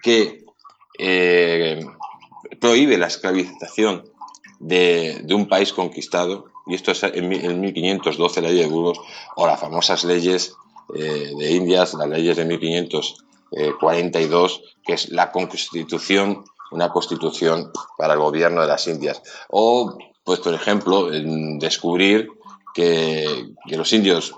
que 0.02 0.46
eh, 0.98 1.86
prohíbe 2.60 2.98
la 2.98 3.08
esclavización 3.08 4.06
de, 4.60 5.26
un 5.32 5.48
país 5.48 5.74
conquistado, 5.74 6.46
y 6.68 6.76
esto 6.76 6.92
es 6.92 7.04
en, 7.04 7.28
1512 7.28 8.42
la 8.42 8.50
ley 8.50 8.60
de 8.60 8.68
Burgos, 8.68 9.00
o 9.36 9.46
las 9.46 9.60
famosas 9.60 10.04
leyes 10.04 10.54
eh, 10.96 11.34
de 11.38 11.52
Indias, 11.52 11.96
las 11.96 12.08
leyes 12.08 12.38
de 12.38 12.46
1542, 13.52 14.62
que 14.86 14.94
es 14.94 15.10
la 15.10 15.32
constitución, 15.32 16.44
una 16.72 16.90
constitución 16.90 17.72
para 17.98 18.14
el 18.14 18.20
gobierno 18.20 18.62
de 18.62 18.68
las 18.68 18.88
Indias. 18.88 19.22
O, 19.50 19.98
pues, 20.24 20.40
por 20.40 20.54
ejemplo, 20.54 21.10
descubrir 21.60 22.30
que, 22.76 23.54
los 23.68 23.94
indios, 23.94 24.34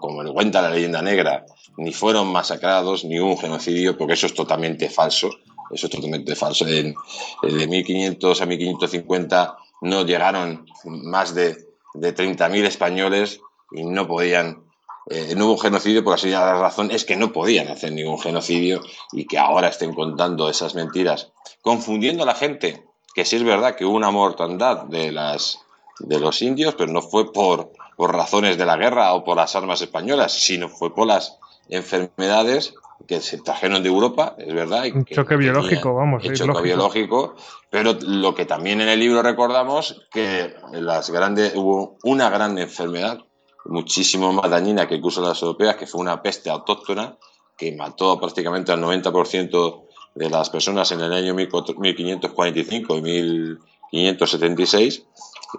como 0.00 0.22
le 0.22 0.32
cuenta 0.32 0.62
la 0.62 0.70
leyenda 0.70 1.02
negra, 1.02 1.44
ni 1.76 1.92
fueron 1.92 2.32
masacrados, 2.32 3.04
ni 3.04 3.20
hubo 3.20 3.32
un 3.32 3.38
genocidio, 3.38 3.98
porque 3.98 4.14
eso 4.14 4.26
es 4.26 4.34
totalmente 4.34 4.88
falso. 4.88 5.30
Eso 5.70 5.86
es 5.86 5.92
totalmente 5.92 6.34
falso. 6.34 6.66
En, 6.66 6.94
de 7.42 7.66
1500 7.66 8.40
a 8.40 8.46
1550 8.46 9.56
no 9.82 10.04
llegaron 10.04 10.66
más 10.84 11.34
de, 11.34 11.56
de 11.94 12.14
30.000 12.14 12.64
españoles 12.64 13.40
y 13.70 13.84
no 13.84 14.08
podían, 14.08 14.64
eh, 15.10 15.34
no 15.36 15.46
hubo 15.46 15.58
genocidio 15.58 16.04
por 16.04 16.14
así 16.14 16.30
la 16.30 16.58
razón 16.60 16.90
es 16.90 17.04
que 17.04 17.16
no 17.16 17.32
podían 17.32 17.68
hacer 17.68 17.92
ningún 17.92 18.20
genocidio 18.20 18.80
y 19.12 19.26
que 19.26 19.38
ahora 19.38 19.68
estén 19.68 19.94
contando 19.94 20.48
esas 20.48 20.74
mentiras, 20.74 21.32
confundiendo 21.60 22.22
a 22.22 22.26
la 22.26 22.34
gente, 22.34 22.84
que 23.14 23.24
sí 23.24 23.36
es 23.36 23.44
verdad 23.44 23.74
que 23.74 23.84
hubo 23.84 23.96
una 23.96 24.10
mortandad 24.10 24.84
de, 24.84 25.12
las, 25.12 25.60
de 25.98 26.20
los 26.20 26.40
indios, 26.42 26.74
pero 26.76 26.92
no 26.92 27.02
fue 27.02 27.32
por, 27.32 27.72
por 27.96 28.14
razones 28.14 28.56
de 28.58 28.66
la 28.66 28.76
guerra 28.76 29.12
o 29.14 29.24
por 29.24 29.36
las 29.36 29.56
armas 29.56 29.82
españolas, 29.82 30.32
sino 30.32 30.68
fue 30.68 30.94
por 30.94 31.06
las 31.06 31.38
enfermedades 31.68 32.74
que 33.06 33.20
se 33.20 33.38
trajeron 33.38 33.82
de 33.82 33.88
Europa, 33.88 34.36
es 34.38 34.54
verdad. 34.54 34.84
Un 34.94 35.04
choque 35.04 35.36
biológico, 35.36 35.94
vamos. 35.94 36.24
Un 36.24 36.34
choque 36.34 36.62
biológico, 36.62 37.34
pero 37.70 37.96
lo 38.00 38.34
que 38.34 38.46
también 38.46 38.80
en 38.80 38.88
el 38.88 39.00
libro 39.00 39.22
recordamos 39.22 40.06
que 40.10 40.54
las 40.72 41.10
grandes, 41.10 41.54
hubo 41.56 41.96
una 42.04 42.30
gran 42.30 42.58
enfermedad, 42.58 43.24
muchísimo 43.64 44.32
más 44.32 44.50
dañina 44.50 44.88
que 44.88 44.96
incluso 44.96 45.22
las 45.22 45.40
europeas, 45.42 45.76
que 45.76 45.86
fue 45.86 46.00
una 46.00 46.22
peste 46.22 46.50
autóctona 46.50 47.16
que 47.56 47.72
mató 47.72 48.18
prácticamente 48.18 48.72
al 48.72 48.82
90% 48.82 49.82
de 50.14 50.30
las 50.30 50.50
personas 50.50 50.90
en 50.92 51.00
el 51.00 51.12
año 51.12 51.34
1545 51.34 52.98
y 52.98 53.02
1576, 53.02 55.04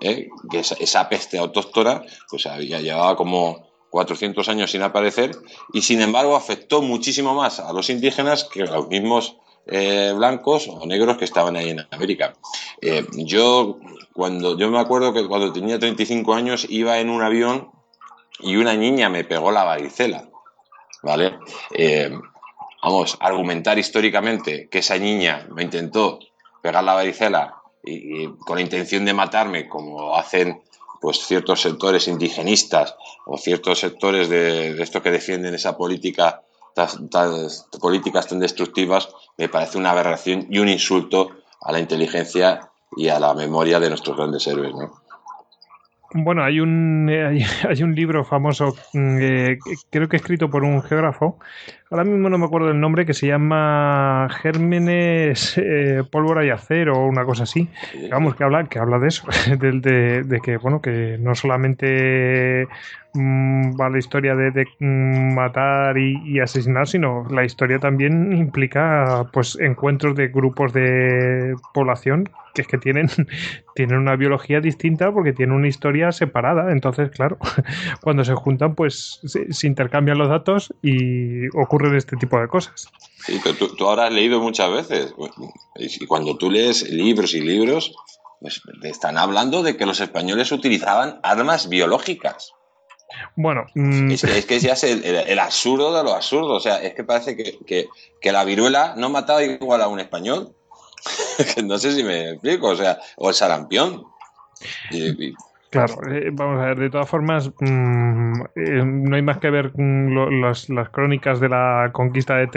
¿eh? 0.02 0.30
que 0.50 0.60
esa, 0.60 1.10
peste 1.10 1.38
autóctona 1.38 2.04
pues 2.30 2.46
había 2.46 2.82
llevaba 2.82 3.16
como 3.16 3.72
400 3.90 4.48
años 4.50 4.72
sin 4.72 4.82
aparecer 4.82 5.38
y 5.72 5.82
sin 5.82 6.02
embargo 6.02 6.36
afectó 6.36 6.82
muchísimo 6.82 7.36
más 7.36 7.60
a 7.60 7.72
los 7.74 7.90
indígenas 7.90 8.44
que 8.44 8.64
a 8.64 8.72
los 8.72 8.88
mismos 8.88 9.38
eh, 9.66 10.12
blancos 10.16 10.68
o 10.68 10.86
negros 10.86 11.18
que 11.18 11.26
estaban 11.26 11.56
ahí 11.56 11.70
en 11.70 11.86
América. 11.92 12.34
Eh, 12.82 13.06
yo, 13.14 13.80
cuando, 14.12 14.58
yo 14.58 14.70
me 14.70 14.80
acuerdo 14.80 15.14
que 15.14 15.26
cuando 15.28 15.54
tenía 15.54 15.80
35 15.80 16.34
años 16.34 16.68
iba 16.70 17.00
en 17.00 17.10
un 17.10 17.22
avión 17.22 17.72
y 18.40 18.56
una 18.56 18.74
niña 18.74 19.10
me 19.10 19.24
pegó 19.24 19.52
la 19.52 19.64
varicela, 19.64 20.30
¿vale? 21.02 21.38
Eh, 21.72 22.12
vamos, 22.82 23.18
argumentar 23.20 23.78
históricamente 23.78 24.68
que 24.70 24.80
esa 24.80 24.98
niña 24.98 25.48
me 25.52 25.64
intentó 25.64 26.20
pegar 26.62 26.84
la 26.84 26.94
varicela 26.94 27.62
y, 27.84 28.28
con 28.28 28.56
la 28.56 28.62
intención 28.62 29.06
de 29.06 29.14
matarme, 29.14 29.68
como 29.68 30.16
hacen 30.16 30.62
pues 31.02 31.26
ciertos 31.26 31.62
sectores 31.62 32.08
indigenistas 32.08 32.96
o 33.26 33.38
ciertos 33.38 33.80
sectores 33.80 34.30
de, 34.30 34.74
de 34.74 34.84
esto 34.84 35.02
que 35.02 35.12
defienden 35.12 35.54
esa 35.54 35.76
política 35.76 36.44
tan, 36.74 37.50
políticas 37.80 38.28
tan 38.28 38.40
destructivas 38.40 39.10
me 39.38 39.50
parece 39.50 39.78
una 39.78 39.92
aberración 39.92 40.48
y 40.50 40.60
un 40.60 40.70
insulto 40.70 41.30
a 41.62 41.72
la 41.72 41.80
inteligencia 41.80 42.72
y 42.96 43.10
a 43.10 43.20
la 43.20 43.34
memoria 43.34 43.80
de 43.80 43.90
nuestros 43.90 44.18
grandes 44.18 44.46
héroes, 44.48 44.74
¿no? 44.74 45.03
Bueno, 46.14 46.44
hay 46.44 46.60
un, 46.60 47.10
hay, 47.10 47.44
hay 47.68 47.84
un 47.84 47.96
libro 47.96 48.24
famoso, 48.24 48.76
mm, 48.94 49.18
eh, 49.22 49.60
creo 49.90 50.08
que 50.08 50.18
escrito 50.18 50.50
por 50.50 50.64
un 50.64 50.82
geógrafo, 50.84 51.40
ahora 51.94 52.06
mismo 52.06 52.28
no 52.28 52.40
me 52.40 52.46
acuerdo 52.46 52.70
del 52.70 52.80
nombre, 52.80 53.06
que 53.06 53.14
se 53.14 53.28
llama 53.28 54.28
Gérmenes, 54.42 55.56
eh, 55.60 56.04
Pólvora 56.10 56.44
y 56.44 56.50
Acero 56.50 56.98
o 56.98 57.06
una 57.06 57.24
cosa 57.24 57.44
así. 57.44 57.70
Vamos, 58.10 58.36
que 58.36 58.44
habla, 58.44 58.64
que 58.64 58.80
habla 58.80 58.98
de 58.98 59.10
eso, 59.10 59.28
de, 59.60 60.24
de, 60.24 60.42
que, 60.42 60.58
bueno, 60.58 60.82
que 60.82 61.18
no 61.20 61.36
solamente 61.36 62.68
mm, 63.14 63.80
va 63.80 63.92
la 63.92 64.00
historia 64.00 64.36
de, 64.36 64.66
mm, 64.80 65.36
matar 65.36 66.00
y, 66.00 66.20
y, 66.26 66.40
asesinar, 66.40 66.88
sino 66.88 67.28
la 67.30 67.46
historia 67.46 67.78
también 67.78 68.34
implica 68.34 69.28
pues 69.32 69.56
encuentros 69.60 70.16
de 70.16 70.30
grupos 70.30 70.74
de 70.74 71.54
población 71.76 72.28
que 72.54 72.62
es 72.62 72.68
que 72.68 72.78
tienen, 72.78 73.08
tienen 73.76 73.98
una 73.98 74.16
biología 74.16 74.62
distinta 74.62 75.12
porque 75.12 75.34
tienen 75.34 75.56
una 75.56 75.68
historia 75.68 76.12
separada. 76.12 76.72
Entonces, 76.72 77.10
claro, 77.10 77.38
cuando 78.02 78.24
se 78.24 78.34
juntan, 78.34 78.76
pues 78.76 79.20
se, 79.24 79.68
intercambian 79.68 80.18
los 80.18 80.30
datos 80.30 80.74
y 80.82 81.48
ocurren 81.84 81.98
este 81.98 82.16
tipo 82.18 82.40
de 82.40 82.48
cosas. 82.48 82.88
Sí, 83.26 83.40
pero 83.44 83.56
tú, 83.56 83.88
ahora 83.88 84.08
has 84.08 84.14
leído 84.14 84.40
muchas 84.40 84.72
veces. 84.72 85.14
Y 85.78 86.06
cuando 86.06 86.38
tú 86.38 86.50
lees 86.50 86.90
libros 86.90 87.34
y 87.34 87.42
libros, 87.42 87.94
pues 88.42 88.62
te 88.82 88.90
están 88.90 89.18
hablando 89.18 89.64
de 89.64 89.78
que 89.78 89.86
los 89.86 90.00
españoles 90.00 90.52
utilizaban 90.52 91.20
armas 91.24 91.70
biológicas. 91.70 92.54
Bueno, 93.36 93.66
mm, 93.76 94.12
es, 94.12 94.46
que, 94.46 94.60
ya 94.60 94.74
es 94.74 94.84
el, 94.84 95.40
absurdo 95.40 95.96
de 95.96 96.04
lo 96.04 96.14
absurdo. 96.14 96.54
O 96.56 96.60
sea, 96.60 96.82
es 96.82 96.94
que 96.94 97.04
parece 97.04 97.38
que, 97.38 97.60
que, 97.66 97.88
que 98.22 98.32
la 98.32 98.44
viruela 98.44 98.96
no 98.98 99.10
mataba 99.10 99.44
igual 99.44 99.82
a 99.82 99.88
un 99.88 100.00
español. 100.00 100.56
no 101.64 101.78
sé 101.78 101.94
si 101.94 102.04
me 102.04 102.32
explico, 102.32 102.70
o 102.70 102.76
sea, 102.76 103.00
o 103.18 103.30
el 103.30 103.36
sarampión. 103.36 104.06
Claro, 105.74 105.96
eh, 106.12 106.30
vamos 106.32 106.62
a 106.62 106.68
ver, 106.68 106.78
de 106.78 106.90
todas 106.92 107.10
formas, 107.10 107.52
mm, 107.60 108.42
eh, 108.56 108.86
no 108.86 109.16
hay 109.16 109.24
más 109.24 109.40
que 109.40 109.50
ver 109.50 109.72
las, 109.76 110.70
crónicas 110.92 111.40
de 111.40 111.50
la 111.50 111.90
conquista 111.92 112.36
de 112.36 112.48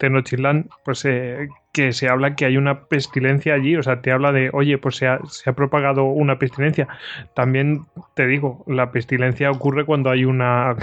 Tenochtitlán, 0.00 0.68
pues 0.84 1.04
eh, 1.04 1.48
que 1.70 1.92
se 1.92 2.08
habla 2.08 2.34
que 2.34 2.46
hay 2.46 2.56
una 2.56 2.86
pestilencia 2.86 3.54
allí, 3.54 3.76
o 3.76 3.84
sea, 3.84 4.02
te 4.02 4.10
habla 4.10 4.32
de, 4.32 4.50
oye, 4.52 4.78
pues 4.78 4.96
se 4.96 5.06
ha, 5.06 5.20
se 5.26 5.48
ha 5.48 5.52
propagado 5.52 6.06
una 6.06 6.40
pestilencia. 6.40 6.88
También 7.34 7.86
te 8.14 8.26
digo, 8.26 8.64
la 8.66 8.90
pestilencia 8.90 9.48
ocurre 9.52 9.84
cuando 9.84 10.10
hay 10.10 10.24
una 10.24 10.74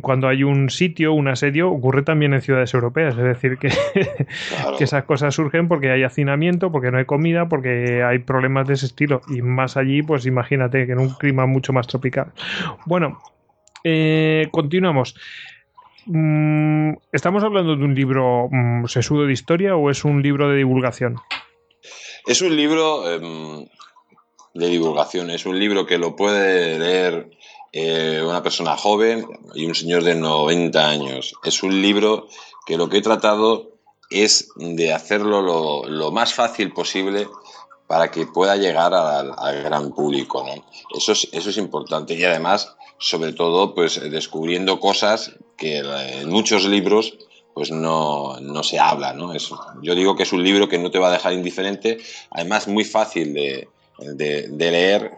cuando 0.00 0.28
hay 0.28 0.42
un 0.42 0.68
sitio, 0.68 1.12
un 1.12 1.28
asedio, 1.28 1.70
ocurre 1.70 2.02
también 2.02 2.34
en 2.34 2.42
ciudades 2.42 2.74
europeas. 2.74 3.16
Es 3.16 3.22
decir, 3.22 3.58
que, 3.58 3.68
que, 4.78 4.84
esas 4.84 5.04
cosas 5.04 5.34
surgen 5.34 5.68
porque 5.68 5.90
hay 5.90 6.02
hacinamiento, 6.02 6.72
porque 6.72 6.90
no 6.90 6.98
hay 6.98 7.04
comida, 7.04 7.48
porque 7.48 8.02
hay 8.02 8.18
problemas 8.18 8.66
de 8.66 8.74
ese 8.74 8.86
estilo. 8.86 9.20
Y 9.28 9.42
más 9.42 9.76
allí, 9.76 10.02
pues 10.02 10.26
imagínate 10.26 10.86
que 10.86 10.92
en 10.92 10.98
un 10.98 11.10
clima 11.10 11.46
mucho 11.46 11.72
más 11.72 11.86
tropical. 11.86 12.32
Bueno, 12.84 13.20
eh, 13.84 14.48
continuamos. 14.50 15.14
Mm, 16.06 16.94
¿Estamos 17.12 17.44
hablando 17.44 17.76
de 17.76 17.84
un 17.84 17.94
libro 17.94 18.48
mm, 18.50 18.86
sesudo 18.86 19.26
de 19.26 19.32
historia 19.32 19.76
o 19.76 19.90
es 19.90 20.04
un 20.04 20.22
libro 20.22 20.48
de 20.48 20.56
divulgación? 20.56 21.16
Es 22.26 22.42
un 22.42 22.56
libro 22.56 23.08
em, 23.08 23.66
de 24.54 24.66
divulgación, 24.68 25.30
es 25.30 25.46
un 25.46 25.58
libro 25.58 25.86
que 25.86 25.98
lo 25.98 26.16
puede 26.16 26.78
leer 26.78 27.30
eh, 27.78 28.22
una 28.22 28.42
persona 28.42 28.74
joven 28.74 29.26
y 29.54 29.66
un 29.66 29.74
señor 29.74 30.02
de 30.02 30.14
90 30.14 30.88
años. 30.88 31.34
Es 31.44 31.62
un 31.62 31.82
libro 31.82 32.26
que 32.64 32.78
lo 32.78 32.88
que 32.88 32.96
he 32.96 33.02
tratado 33.02 33.72
es 34.08 34.48
de 34.56 34.94
hacerlo 34.94 35.42
lo, 35.86 36.10
más 36.10 36.32
fácil 36.32 36.72
posible 36.72 37.28
para 37.86 38.10
que 38.10 38.26
pueda 38.26 38.56
llegar 38.56 38.94
al, 38.94 39.62
gran 39.62 39.92
público. 39.92 40.42
Eso, 40.96 41.12
es, 41.12 41.28
eso 41.32 41.50
es 41.50 41.58
importante 41.58 42.14
y 42.14 42.24
además, 42.24 42.74
sobre 42.96 43.34
todo, 43.34 43.74
pues 43.74 44.00
descubriendo 44.10 44.80
cosas 44.80 45.32
que 45.58 45.80
en 45.80 46.30
muchos 46.30 46.64
libros 46.64 47.18
pues 47.52 47.70
no, 47.70 48.38
se 48.62 48.78
habla. 48.78 49.12
¿no? 49.12 49.34
yo 49.82 49.94
digo 49.94 50.16
que 50.16 50.22
es 50.22 50.32
un 50.32 50.42
libro 50.42 50.66
que 50.66 50.78
no 50.78 50.90
te 50.90 50.98
va 50.98 51.08
a 51.08 51.12
dejar 51.12 51.34
indiferente, 51.34 51.98
además 52.30 52.68
muy 52.68 52.84
fácil 52.84 53.34
de, 53.34 53.68
leer 54.56 55.12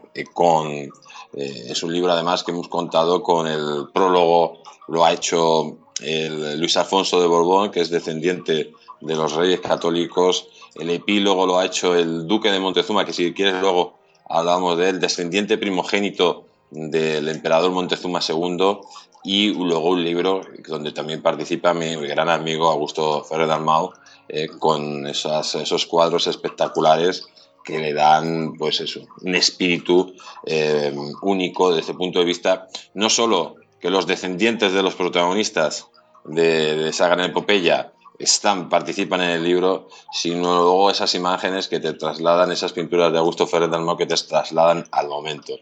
eh, 1.35 1.67
es 1.69 1.83
un 1.83 1.93
libro 1.93 2.13
además 2.13 2.43
que 2.43 2.53
hemos 2.53 2.69
contado 2.69 3.23
con 3.23 3.47
el 3.47 3.89
prólogo, 3.93 4.63
lo 4.89 5.05
ha 5.05 5.13
hecho 5.13 5.77
el 6.01 6.59
Luis 6.59 6.77
Alfonso 6.77 7.21
de 7.21 7.27
Borbón, 7.27 7.71
que 7.71 7.81
es 7.81 7.91
descendiente 7.91 8.73
de 9.01 9.17
los 9.17 9.35
reyes 9.35 9.61
católicos. 9.61 10.49
El 10.75 10.91
epílogo 10.91 11.47
lo 11.47 11.59
ha 11.59 11.67
hecho 11.67 11.95
el 11.95 12.27
duque 12.27 12.51
de 12.51 12.61
Montezuma, 12.61 13.05
que 13.05 13.13
si 13.13 13.33
quieres 13.33 13.61
luego 13.61 13.99
hablamos 14.29 14.79
de 14.79 14.91
él, 14.91 15.01
descendiente 15.01 15.59
primogénito 15.59 16.45
del 16.71 17.29
emperador 17.29 17.71
Montezuma 17.73 18.21
II. 18.27 18.79
Y 19.25 19.53
luego 19.53 19.91
un 19.91 20.05
libro 20.05 20.43
donde 20.69 20.93
también 20.93 21.21
participa 21.23 21.75
mi 21.75 21.97
gran 22.07 22.29
amigo 22.29 22.69
Augusto 22.69 23.25
Ferrer 23.25 23.49
Dalmau, 23.49 23.93
eh, 24.29 24.47
con 24.59 25.07
esos 25.07 25.87
cuadros 25.87 26.27
espectaculares 26.29 27.27
que 27.69 27.79
le 27.79 27.93
dan 27.93 28.55
pues 28.57 28.81
eso, 28.81 29.01
un 29.21 29.35
espíritu 29.35 30.15
eh, 30.47 30.91
único 31.21 31.75
desde 31.75 31.93
el 31.93 31.99
punto 31.99 32.19
de 32.19 32.25
vista 32.25 32.67
no 32.95 33.11
solo 33.11 33.57
que 33.79 33.91
los 33.91 34.07
descendientes 34.07 34.73
de 34.73 34.83
los 34.83 34.95
protagonistas 34.95 35.89
de, 36.25 36.89
esa 36.89 37.09
gran 37.09 37.27
epopeya 37.27 37.93
están, 38.19 38.71
participan 38.71 39.21
en 39.21 39.31
el 39.33 39.45
libro, 39.45 39.89
sino 40.11 40.63
luego 40.63 40.91
esas 40.91 41.15
imágenes 41.15 41.69
que 41.69 41.79
te 41.79 41.93
trasladan, 41.93 42.51
esas 42.51 42.73
pinturas 42.73 43.13
de 43.13 43.19
Augusto 43.19 43.47
Ferrer 43.47 43.69
Dalmau 43.69 43.99
que 43.99 44.07
te 44.07 44.17
trasladan 44.17 44.87
al 44.91 45.09
momento. 45.09 45.53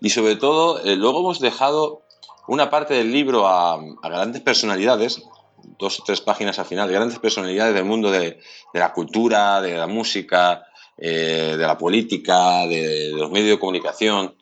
Y 0.00 0.10
sobre 0.10 0.36
todo, 0.36 0.80
eh, 0.84 0.94
luego 0.94 1.18
hemos 1.18 1.40
dejado 1.40 2.02
una 2.46 2.70
parte 2.70 2.94
del 2.94 3.10
libro 3.10 3.48
a, 3.48 3.80
grandes 4.04 4.40
personalidades, 4.40 5.20
dos 5.78 5.98
o 5.98 6.04
tres 6.04 6.20
páginas 6.20 6.60
al 6.60 6.66
final, 6.66 6.88
grandes 6.92 7.18
personalidades 7.18 7.74
del 7.74 7.84
mundo 7.84 8.12
de, 8.12 8.38
la 8.72 8.92
cultura, 8.92 9.60
de 9.60 9.74
la 9.74 9.88
música, 9.88 10.64
eh, 10.98 11.54
de 11.58 11.66
la 11.66 11.78
política, 11.78 12.66
de, 12.66 13.10
los 13.12 13.30
medios 13.30 13.50
de 13.50 13.58
comunicación, 13.58 14.34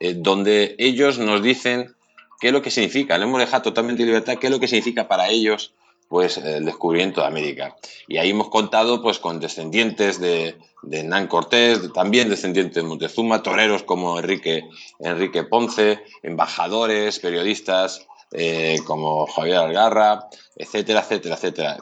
eh, 0.00 0.14
donde 0.16 0.74
ellos 0.78 1.18
nos 1.18 1.42
dicen 1.42 1.94
qué 2.40 2.48
es 2.48 2.52
lo 2.52 2.62
que 2.62 2.70
significa, 2.70 3.16
le 3.18 3.24
hemos 3.24 3.40
dejado 3.40 3.62
totalmente 3.62 4.04
libertad, 4.04 4.38
qué 4.38 4.48
es 4.48 4.52
lo 4.52 4.60
que 4.60 4.68
significa 4.68 5.08
para 5.08 5.28
ellos 5.28 5.74
pues 6.08 6.36
el 6.36 6.66
descubrimiento 6.66 7.22
de 7.22 7.26
América. 7.26 7.74
Y 8.06 8.18
ahí 8.18 8.30
hemos 8.30 8.50
contado 8.50 9.00
pues 9.00 9.18
con 9.18 9.40
descendientes 9.40 10.20
de, 10.20 10.56
de 10.82 11.00
Hernán 11.00 11.26
Cortés, 11.26 11.90
también 11.94 12.28
descendientes 12.28 12.74
de 12.74 12.82
Montezuma, 12.82 13.42
toreros 13.42 13.82
como 13.84 14.18
Enrique, 14.18 14.68
Enrique 14.98 15.44
Ponce, 15.44 16.02
embajadores, 16.22 17.18
periodistas 17.18 18.06
eh, 18.32 18.78
como 18.86 19.26
Javier 19.26 19.56
Algarra, 19.56 20.28
etcétera, 20.56 21.00
etcétera, 21.00 21.36
etcétera. 21.36 21.76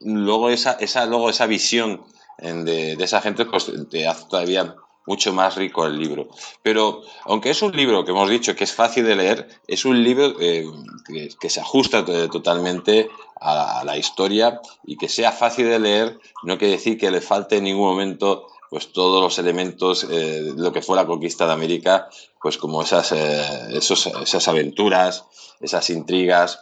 Luego 0.00 0.50
esa, 0.50 0.72
esa, 0.72 1.06
luego 1.06 1.30
esa 1.30 1.46
visión 1.46 2.02
de, 2.38 2.96
de 2.96 3.04
esa 3.04 3.20
gente 3.20 3.46
pues, 3.46 3.70
te 3.90 4.06
hace 4.06 4.26
todavía 4.28 4.76
mucho 5.06 5.32
más 5.32 5.54
rico 5.54 5.86
el 5.86 5.98
libro. 5.98 6.28
Pero 6.62 7.02
aunque 7.24 7.50
es 7.50 7.62
un 7.62 7.74
libro 7.74 8.04
que 8.04 8.10
hemos 8.10 8.28
dicho 8.28 8.54
que 8.54 8.64
es 8.64 8.72
fácil 8.72 9.06
de 9.06 9.14
leer, 9.14 9.48
es 9.66 9.84
un 9.84 10.02
libro 10.02 10.34
eh, 10.40 10.66
que, 11.40 11.50
se 11.50 11.60
ajusta 11.60 12.04
totalmente 12.04 13.08
a, 13.40 13.84
la 13.84 13.96
historia 13.96 14.60
y 14.84 14.96
que 14.96 15.08
sea 15.08 15.32
fácil 15.32 15.68
de 15.68 15.78
leer 15.78 16.18
no 16.42 16.58
quiere 16.58 16.74
decir 16.74 16.98
que 16.98 17.10
le 17.10 17.20
falte 17.20 17.58
en 17.58 17.64
ningún 17.64 17.88
momento 17.88 18.48
pues 18.68 18.92
todos 18.92 19.22
los 19.22 19.38
elementos 19.38 20.04
eh, 20.04 20.42
de 20.42 20.62
lo 20.62 20.72
que 20.72 20.82
fue 20.82 20.96
la 20.96 21.06
conquista 21.06 21.46
de 21.46 21.52
América, 21.52 22.08
pues 22.42 22.58
como 22.58 22.82
esas, 22.82 23.12
eh, 23.12 23.68
esos, 23.70 24.06
esas 24.06 24.48
aventuras, 24.48 25.24
esas 25.60 25.88
intrigas. 25.90 26.58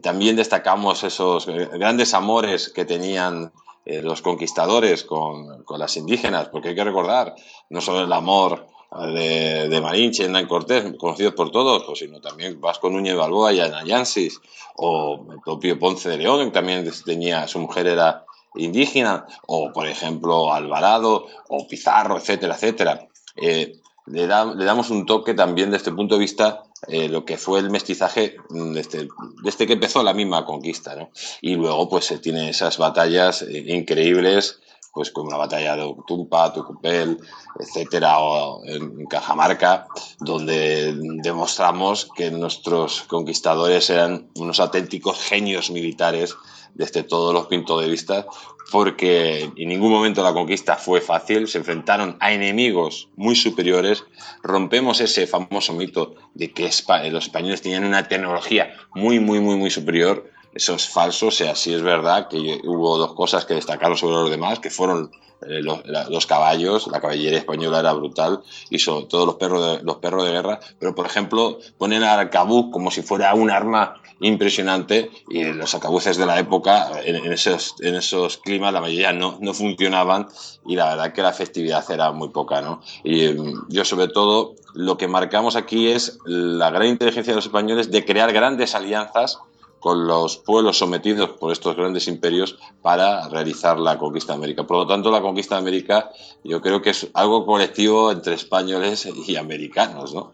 también 0.00 0.36
destacamos 0.36 1.02
esos 1.02 1.46
grandes 1.46 2.14
amores 2.14 2.68
que 2.68 2.84
tenían 2.84 3.52
eh, 3.84 4.02
los 4.02 4.22
conquistadores 4.22 5.04
con, 5.04 5.64
con, 5.64 5.78
las 5.78 5.96
indígenas, 5.96 6.48
porque 6.48 6.70
hay 6.70 6.74
que 6.74 6.84
recordar 6.84 7.34
no 7.70 7.80
solo 7.80 8.04
el 8.04 8.12
amor 8.12 8.66
de, 9.14 9.68
de 9.68 9.80
Marinche, 9.80 10.24
Hernán 10.24 10.46
Cortés, 10.46 10.84
conocidos 10.98 11.34
por 11.34 11.50
todos, 11.50 11.84
pues, 11.84 12.00
sino 12.00 12.20
también 12.20 12.60
Vasco 12.60 12.90
Núñez 12.90 13.16
Balboa 13.16 13.52
y 13.52 13.60
Anayansis, 13.60 14.40
o 14.76 15.24
el 15.32 15.40
propio 15.40 15.78
Ponce 15.78 16.08
de 16.08 16.18
León, 16.18 16.46
que 16.46 16.50
también 16.50 16.90
tenía, 17.04 17.46
su 17.46 17.58
mujer 17.60 17.86
era 17.86 18.24
indígena, 18.56 19.26
o 19.46 19.72
por 19.72 19.86
ejemplo 19.86 20.52
Alvarado, 20.52 21.26
o 21.48 21.66
Pizarro, 21.68 22.16
etcétera, 22.16 22.54
etcétera. 22.54 23.08
Eh, 23.36 23.76
le, 24.06 24.22
le, 24.26 24.64
damos 24.64 24.90
un 24.90 25.06
toque 25.06 25.34
también 25.34 25.70
desde 25.70 25.84
este 25.84 25.92
punto 25.92 26.16
de 26.16 26.20
vista 26.20 26.64
eh, 26.88 27.08
lo 27.08 27.24
que 27.24 27.36
fue 27.36 27.60
el 27.60 27.70
mestizaje 27.70 28.36
desde, 28.48 29.08
desde, 29.42 29.66
que 29.66 29.74
empezó 29.74 30.02
la 30.02 30.14
misma 30.14 30.44
conquista. 30.44 30.94
¿no? 30.94 31.10
Y 31.40 31.56
luego 31.56 31.88
pues 31.88 32.06
se 32.06 32.18
tiene 32.18 32.50
esas 32.50 32.78
batallas 32.78 33.42
eh, 33.42 33.64
increíbles, 33.66 34.60
pues 34.92 35.10
como 35.10 35.30
la 35.30 35.36
batalla 35.36 35.76
de 35.76 35.94
Tumpa, 36.06 36.52
Tucupel, 36.52 37.18
etcétera, 37.58 38.18
o 38.18 38.64
en 38.66 39.06
Cajamarca, 39.06 39.86
donde 40.18 40.94
demostramos 41.22 42.08
que 42.14 42.30
nuestros 42.30 43.02
conquistadores 43.02 43.90
eran 43.90 44.28
unos 44.36 44.60
auténticos 44.60 45.20
genios 45.20 45.70
militares 45.70 46.36
desde 46.74 47.02
todos 47.02 47.34
los 47.34 47.46
puntos 47.46 47.82
de 47.82 47.88
vista, 47.88 48.26
porque 48.70 49.50
en 49.56 49.68
ningún 49.68 49.90
momento 49.90 50.22
la 50.22 50.32
conquista 50.32 50.76
fue 50.76 51.00
fácil, 51.00 51.48
se 51.48 51.58
enfrentaron 51.58 52.16
a 52.20 52.32
enemigos 52.32 53.08
muy 53.16 53.34
superiores, 53.34 54.04
rompemos 54.42 55.00
ese 55.00 55.26
famoso 55.26 55.72
mito 55.72 56.14
de 56.34 56.52
que 56.52 56.64
los 57.10 57.24
españoles 57.24 57.62
tenían 57.62 57.84
una 57.84 58.06
tecnología 58.06 58.72
muy, 58.94 59.18
muy, 59.18 59.40
muy, 59.40 59.56
muy 59.56 59.70
superior, 59.70 60.29
eso 60.54 60.74
es 60.74 60.88
falso, 60.88 61.28
o 61.28 61.30
sea, 61.30 61.54
sí 61.54 61.72
es 61.72 61.82
verdad 61.82 62.28
que 62.28 62.60
hubo 62.64 62.98
dos 62.98 63.14
cosas 63.14 63.44
que 63.44 63.54
destacaron 63.54 63.96
sobre 63.96 64.16
los 64.16 64.30
demás, 64.30 64.58
que 64.58 64.70
fueron 64.70 65.10
eh, 65.46 65.62
los, 65.62 66.26
caballos, 66.26 66.86
la 66.88 67.00
caballería 67.00 67.38
española 67.38 67.80
era 67.80 67.92
brutal 67.94 68.40
y 68.68 68.78
sobre 68.78 69.06
todo 69.06 69.24
los 69.24 69.36
perros 69.36 69.78
de, 69.78 69.82
los 69.82 69.96
perros 69.96 70.24
de 70.24 70.32
guerra, 70.32 70.60
pero 70.78 70.94
por 70.94 71.06
ejemplo 71.06 71.58
ponen 71.78 72.02
al 72.02 72.20
arcabuz 72.20 72.66
como 72.70 72.90
si 72.90 73.00
fuera 73.02 73.32
un 73.34 73.50
arma 73.50 74.00
impresionante 74.20 75.10
y 75.30 75.44
los 75.44 75.74
arcabuces 75.74 76.18
de 76.18 76.26
la 76.26 76.38
época 76.38 76.90
en, 77.04 77.32
esos, 77.32 77.74
en 77.80 77.94
esos 77.94 78.36
climas 78.36 78.72
la 78.72 78.82
mayoría 78.82 79.14
no, 79.14 79.38
no 79.40 79.54
funcionaban 79.54 80.28
y 80.66 80.76
la 80.76 80.90
verdad 80.90 81.12
que 81.14 81.22
la 81.22 81.30
efectividad 81.30 81.90
era 81.90 82.12
muy 82.12 82.28
poca. 82.28 82.60
¿no? 82.60 82.82
Y 83.02 83.28
mm, 83.28 83.68
yo 83.70 83.84
sobre 83.86 84.08
todo 84.08 84.56
lo 84.74 84.98
que 84.98 85.08
marcamos 85.08 85.56
aquí 85.56 85.88
es 85.88 86.18
la 86.26 86.70
gran 86.70 86.88
inteligencia 86.88 87.32
de 87.32 87.36
los 87.36 87.46
españoles 87.46 87.90
de 87.90 88.04
crear 88.04 88.30
grandes 88.32 88.74
alianzas 88.74 89.38
con 89.80 90.06
los 90.06 90.36
pueblos 90.36 90.78
sometidos 90.78 91.30
por 91.30 91.52
estos 91.52 91.74
grandes 91.74 92.06
imperios 92.06 92.58
para 92.82 93.28
realizar 93.28 93.78
la 93.78 93.98
conquista 93.98 94.34
de 94.34 94.38
América. 94.38 94.66
Por 94.66 94.76
lo 94.76 94.86
tanto, 94.86 95.10
la 95.10 95.22
conquista 95.22 95.56
de 95.56 95.62
América 95.62 96.10
yo 96.44 96.60
creo 96.60 96.80
que 96.82 96.90
es 96.90 97.10
algo 97.14 97.44
colectivo 97.46 98.12
entre 98.12 98.34
españoles 98.34 99.08
y 99.26 99.36
americanos, 99.36 100.14
¿no? 100.14 100.32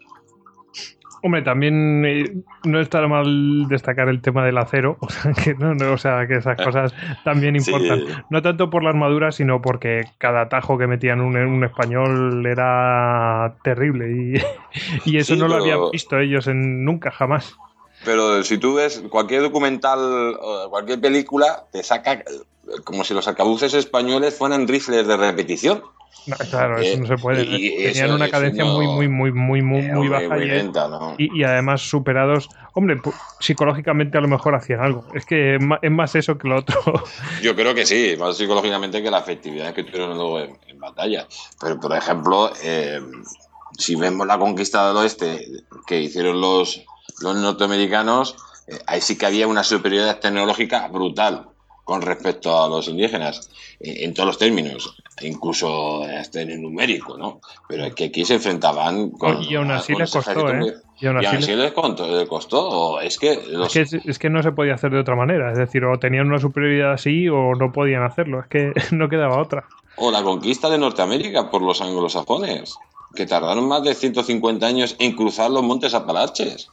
Hombre, 1.22 1.42
también 1.42 2.04
eh, 2.04 2.35
no 2.64 2.78
está 2.78 3.06
mal 3.09 3.66
destacar 3.68 4.09
el 4.09 4.20
tema 4.20 4.44
del 4.44 4.59
acero, 4.59 4.96
o 5.00 5.09
sea, 5.09 5.32
que, 5.32 5.54
no, 5.54 5.92
o 5.92 5.98
sea, 5.98 6.26
que 6.26 6.37
esas 6.37 6.56
cosas 6.56 6.94
también 7.24 7.56
importan. 7.56 8.00
No 8.30 8.42
tanto 8.42 8.70
por 8.70 8.85
la 8.85 8.90
armadura, 8.90 9.32
sino 9.32 9.62
porque 9.62 10.04
cada 10.18 10.42
atajo 10.42 10.78
que 10.78 10.87
metían 10.87 11.20
un, 11.20 11.37
un 11.37 11.64
español 11.64 12.44
era 12.46 13.56
terrible 13.64 14.12
y, 14.12 14.35
y 15.11 15.16
eso 15.16 15.35
no 15.37 15.48
lo 15.48 15.56
habían 15.56 15.90
visto 15.90 16.18
ellos 16.18 16.46
en 16.46 16.85
nunca, 16.85 17.11
jamás. 17.11 17.56
Pero 18.06 18.44
si 18.44 18.56
tú 18.56 18.74
ves 18.74 19.02
cualquier 19.10 19.42
documental, 19.42 20.38
cualquier 20.70 21.00
película, 21.00 21.66
te 21.72 21.82
saca 21.82 22.22
como 22.84 23.04
si 23.04 23.14
los 23.14 23.26
arcabuces 23.26 23.74
españoles 23.74 24.34
fueran 24.34 24.68
rifles 24.68 25.06
de 25.06 25.16
repetición. 25.16 25.82
claro, 26.50 26.78
eso 26.78 27.00
no 27.00 27.06
se 27.06 27.16
puede. 27.18 27.44
Tenían 27.44 28.12
una 28.12 28.28
cadencia 28.30 28.64
muy, 28.64 28.86
muy, 28.86 29.08
muy, 29.08 29.32
muy, 29.32 29.60
muy, 29.60 29.82
muy 29.82 30.08
baja 30.08 30.38
y, 31.18 31.40
y, 31.40 31.42
además 31.42 31.82
superados. 31.82 32.48
Hombre, 32.74 33.00
psicológicamente 33.40 34.18
a 34.18 34.20
lo 34.20 34.28
mejor 34.28 34.54
hacían 34.54 34.80
algo. 34.80 35.04
Es 35.14 35.26
que 35.26 35.56
es 35.56 35.90
más 35.90 36.14
eso 36.14 36.38
que 36.38 36.46
lo 36.46 36.58
otro. 36.58 36.80
Yo 37.42 37.56
creo 37.56 37.74
que 37.74 37.84
sí, 37.84 38.14
más 38.18 38.36
psicológicamente 38.36 39.02
que 39.02 39.10
la 39.10 39.18
efectividad 39.18 39.74
que 39.74 39.82
tuvieron 39.82 40.16
luego 40.16 40.38
en, 40.40 40.78
batalla. 40.78 41.26
Pero, 41.60 41.80
por 41.80 41.96
ejemplo, 41.96 42.52
eh, 42.62 43.00
si 43.76 43.96
vemos 43.96 44.24
la 44.26 44.38
conquista 44.38 44.86
del 44.86 44.98
oeste 44.98 45.44
que 45.84 46.00
hicieron 46.00 46.40
los 46.40 46.84
los 47.20 47.37
norteamericanos, 47.37 48.37
eh, 48.66 48.79
ahí 48.87 49.00
sí 49.00 49.16
que 49.16 49.26
había 49.26 49.46
una 49.46 49.64
superioridad 49.64 50.20
tecnológica 50.20 50.88
brutal 50.88 51.48
con 51.85 52.02
respecto 52.02 52.61
a 52.61 52.68
los 52.68 52.88
indígenas, 52.88 53.48
eh, 53.79 54.05
en 54.05 54.12
todos 54.12 54.26
los 54.26 54.38
términos, 54.38 54.96
incluso 55.22 56.02
hasta 56.02 56.40
en 56.40 56.50
el 56.50 56.61
numérico, 56.61 57.16
¿no? 57.16 57.40
Pero 57.68 57.85
es 57.85 57.94
que 57.94 58.07
aquí 58.07 58.24
se 58.24 58.35
enfrentaban 58.35 59.11
con... 59.11 59.40
Y 59.42 59.55
aún 59.55 59.70
así 59.70 59.94
les 59.94 60.11
costó, 60.11 60.50
¿eh? 60.50 60.74
Y 60.98 61.07
aún 61.07 61.18
así, 61.18 61.55
les 61.55 61.72
costó, 62.29 63.00
es 63.00 63.18
que, 63.18 63.38
es 64.05 64.18
que... 64.18 64.31
no 64.31 64.42
se 64.42 64.50
podía 64.50 64.74
hacer 64.74 64.90
de 64.90 64.98
otra 64.98 65.14
manera, 65.14 65.52
es 65.52 65.59
decir, 65.59 65.85
o 65.85 65.98
tenían 65.98 66.26
una 66.26 66.40
superioridad 66.40 66.94
así 66.94 67.29
o 67.29 67.55
no 67.55 67.70
podían 67.70 68.02
hacerlo, 68.02 68.40
es 68.40 68.46
que 68.48 68.72
no 68.96 69.09
quedaba 69.09 69.40
otra. 69.40 69.68
O 69.96 70.11
la 70.11 70.22
conquista 70.22 70.70
de 70.70 70.79
Norteamérica 70.79 71.50
por 71.50 71.62
los 71.62 71.83
anglosajones, 71.83 72.79
que 73.14 73.26
tardaron 73.26 73.68
más 73.68 73.85
de 73.85 73.94
150 73.94 74.66
años 74.66 74.96
en 74.98 75.14
cruzar 75.14 75.50
los 75.50 75.62
montes 75.62 75.94
Apalaches. 75.94 76.70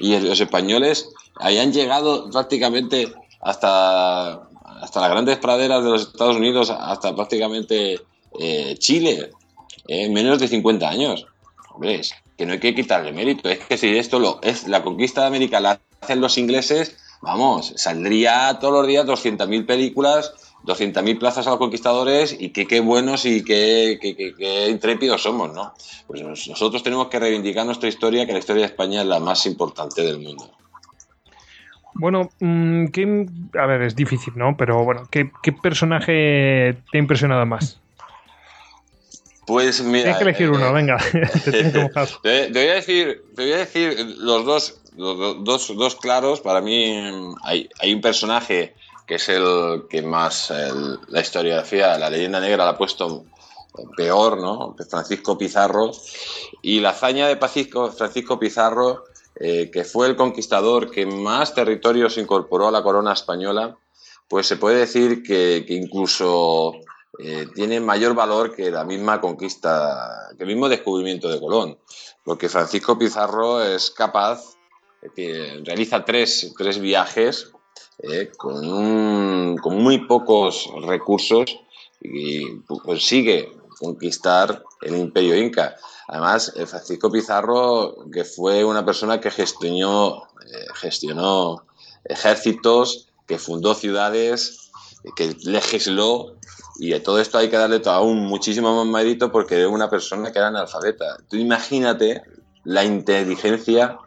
Y 0.00 0.18
los 0.20 0.40
españoles 0.40 1.08
hayan 1.36 1.72
llegado 1.72 2.30
prácticamente 2.30 3.12
hasta, 3.40 4.48
hasta 4.80 5.00
las 5.00 5.10
grandes 5.10 5.38
praderas 5.38 5.82
de 5.82 5.90
los 5.90 6.02
Estados 6.02 6.36
Unidos, 6.36 6.70
hasta 6.70 7.14
prácticamente 7.14 8.00
eh, 8.38 8.76
Chile, 8.78 9.30
en 9.86 10.12
menos 10.12 10.38
de 10.38 10.48
50 10.48 10.88
años. 10.88 11.26
Hombre, 11.72 12.02
que 12.36 12.46
no 12.46 12.52
hay 12.52 12.60
que 12.60 12.74
quitarle 12.74 13.12
mérito. 13.12 13.48
Es 13.48 13.58
que 13.60 13.76
si 13.76 13.96
esto 13.96 14.18
lo 14.18 14.40
es 14.42 14.68
la 14.68 14.82
conquista 14.82 15.22
de 15.22 15.26
América 15.26 15.60
la 15.60 15.80
hacen 16.00 16.20
los 16.20 16.38
ingleses, 16.38 16.96
vamos, 17.20 17.72
saldría 17.76 18.58
todos 18.60 18.74
los 18.74 18.86
días 18.86 19.06
200.000 19.06 19.66
películas, 19.66 20.32
200.000 20.68 21.18
plazas 21.18 21.46
a 21.46 21.50
los 21.50 21.58
conquistadores 21.58 22.36
y 22.38 22.50
qué, 22.50 22.80
buenos 22.80 23.24
y 23.24 23.42
qué, 23.42 23.98
qué, 24.00 24.68
intrépidos 24.68 25.22
somos, 25.22 25.52
¿no? 25.54 25.72
Pues 26.06 26.22
nosotros 26.22 26.82
tenemos 26.82 27.08
que 27.08 27.18
reivindicar 27.18 27.64
nuestra 27.64 27.88
historia, 27.88 28.26
que 28.26 28.32
la 28.32 28.38
historia 28.38 28.62
de 28.62 28.68
España 28.68 29.00
es 29.00 29.06
la 29.06 29.18
más 29.18 29.46
importante 29.46 30.02
del 30.02 30.18
mundo. 30.18 30.50
Bueno, 31.94 32.30
mm, 32.38 32.86
¿qué, 32.88 33.26
a 33.58 33.66
ver, 33.66 33.82
es 33.82 33.96
difícil, 33.96 34.34
¿no? 34.36 34.56
Pero 34.56 34.84
bueno, 34.84 35.08
¿qué, 35.10 35.30
personaje 35.62 36.76
te 36.92 36.98
ha 36.98 37.00
impresionado 37.00 37.44
más? 37.46 37.80
Pues 39.46 39.82
mira. 39.82 40.02
Tienes 40.02 40.18
que 40.18 40.24
elegir 40.24 40.50
uno, 40.50 40.68
eh, 40.68 40.72
venga. 40.72 40.98
te, 42.22 42.50
voy 42.52 42.68
a 42.68 42.74
decir, 42.74 43.22
te 43.34 43.42
voy 43.42 43.52
a 43.52 43.56
decir 43.56 43.96
los 44.18 44.44
dos, 44.44 44.80
los 44.98 45.42
dos, 45.42 45.74
dos 45.74 45.96
claros. 45.96 46.40
Para 46.42 46.60
mí 46.60 46.94
hay, 47.42 47.70
hay, 47.80 47.94
un 47.94 48.02
personaje 48.02 48.74
que 49.08 49.14
es 49.14 49.28
el 49.30 49.86
que 49.88 50.02
más 50.02 50.52
la 51.08 51.20
historiografía, 51.20 51.96
la 51.98 52.10
leyenda 52.10 52.40
negra 52.40 52.64
la 52.64 52.70
ha 52.72 52.78
puesto 52.78 53.24
peor, 53.96 54.40
¿no? 54.40 54.76
Francisco 54.88 55.38
Pizarro. 55.38 55.90
Y 56.62 56.80
la 56.80 56.90
hazaña 56.90 57.26
de 57.26 57.36
Francisco 57.36 58.38
Pizarro, 58.38 59.04
eh, 59.36 59.70
que 59.70 59.84
fue 59.84 60.08
el 60.08 60.16
conquistador 60.16 60.90
que 60.90 61.06
más 61.06 61.54
territorios 61.54 62.18
incorporó 62.18 62.68
a 62.68 62.72
la 62.72 62.82
corona 62.82 63.12
española, 63.12 63.76
pues 64.28 64.46
se 64.46 64.56
puede 64.56 64.78
decir 64.78 65.22
que, 65.22 65.64
que 65.66 65.74
incluso 65.74 66.74
eh, 67.18 67.46
tiene 67.54 67.80
mayor 67.80 68.14
valor 68.14 68.54
que 68.54 68.70
la 68.70 68.84
misma 68.84 69.20
conquista, 69.20 70.28
que 70.36 70.44
el 70.44 70.48
mismo 70.48 70.68
descubrimiento 70.68 71.28
de 71.28 71.40
Colón, 71.40 71.78
porque 72.24 72.48
Francisco 72.48 72.98
Pizarro 72.98 73.62
es 73.62 73.90
capaz, 73.90 74.56
eh, 75.16 75.62
realiza 75.64 76.04
tres, 76.04 76.52
tres 76.58 76.78
viajes 76.78 77.52
eh, 77.98 78.30
con, 78.36 79.56
muy 79.82 79.98
pocos 80.06 80.68
recursos 80.82 81.58
y 82.00 82.60
consigue 82.62 83.52
conquistar 83.78 84.62
el 84.82 84.96
imperio 84.96 85.36
inca. 85.36 85.76
Además, 86.08 86.52
Francisco 86.66 87.10
Pizarro, 87.10 88.06
que 88.12 88.24
fue 88.24 88.64
una 88.64 88.84
persona 88.84 89.20
que 89.20 89.30
gestionó, 89.30 90.22
gestionó 90.74 91.64
ejércitos, 92.04 93.08
que 93.26 93.38
fundó 93.38 93.74
ciudades, 93.74 94.70
que 95.16 95.36
legisló 95.44 96.38
y 96.78 96.92
a 96.92 97.02
todo 97.02 97.20
esto 97.20 97.38
hay 97.38 97.50
que 97.50 97.56
darle 97.56 97.82
aún 97.86 98.26
muchísimo 98.26 98.84
más 98.84 98.86
mérito 98.86 99.32
porque 99.32 99.62
es 99.62 99.68
una 99.68 99.90
persona 99.90 100.30
que 100.30 100.38
era 100.38 100.48
analfabeta. 100.48 101.18
Tú 101.28 101.36
imagínate 101.36 102.22
la 102.64 102.84
inteligencia, 102.84 103.98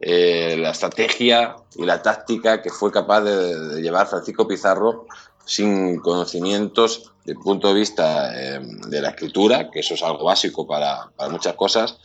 eh, 0.00 0.56
la 0.58 0.70
estrategia 0.70 1.56
y 1.74 1.84
la 1.84 2.02
táctica 2.02 2.60
que 2.60 2.70
fue 2.70 2.92
capaz 2.92 3.22
de, 3.22 3.80
llevar 3.80 4.06
Francisco 4.06 4.46
Pizarro 4.46 5.06
sin 5.44 6.00
conocimientos 6.00 7.12
desde 7.24 7.38
el 7.38 7.44
punto 7.44 7.68
de 7.68 7.74
vista 7.74 8.30
eh, 8.34 8.60
de 8.88 9.00
la 9.00 9.10
escritura, 9.10 9.70
que 9.70 9.80
eso 9.80 9.94
es 9.94 10.02
algo 10.02 10.24
básico 10.24 10.66
para, 10.66 11.10
muchas 11.30 11.54
cosas, 11.54 11.98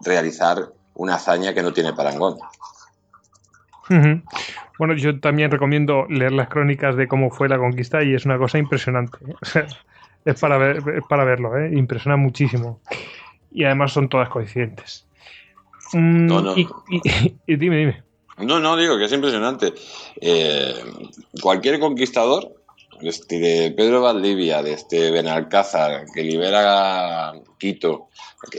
realizar 0.00 0.72
una 0.94 1.14
hazaña 1.14 1.54
que 1.54 1.62
no 1.62 1.72
tiene 1.72 1.92
parangón. 1.92 2.38
Bueno, 4.78 4.94
yo 4.94 5.18
también 5.18 5.50
recomiendo 5.50 6.06
leer 6.08 6.32
las 6.32 6.48
crónicas 6.48 6.96
de 6.96 7.08
cómo 7.08 7.30
fue 7.30 7.48
la 7.48 7.58
conquista 7.58 8.02
y 8.02 8.14
es 8.14 8.26
una 8.26 8.38
cosa 8.38 8.58
impresionante. 8.58 9.18
¿eh? 9.54 9.66
es, 10.24 10.40
para 10.40 10.58
ver, 10.58 10.82
para 11.08 11.24
verlo, 11.24 11.56
¿eh? 11.56 11.70
impresiona 11.72 12.16
muchísimo. 12.16 12.80
Y 13.50 13.64
además 13.64 13.92
son 13.92 14.08
todas 14.08 14.28
coincidentes. 14.28 15.07
Mm, 15.92 16.26
no, 16.26 16.40
no. 16.42 16.54
Y, 16.56 16.66
dime, 17.46 17.76
dime. 17.76 18.02
No, 18.38 18.60
no, 18.60 18.76
digo 18.76 18.98
que 18.98 19.06
es 19.06 19.12
impresionante. 19.12 19.74
Eh, 20.20 20.74
cualquier 21.40 21.80
conquistador, 21.80 22.54
desde 23.00 23.38
de 23.38 23.70
Pedro 23.72 24.02
Valdivia, 24.02 24.62
desde 24.62 24.74
este 24.74 25.10
Benalcázar, 25.10 26.06
que 26.14 26.22
libera 26.22 27.32
Quito, 27.58 28.08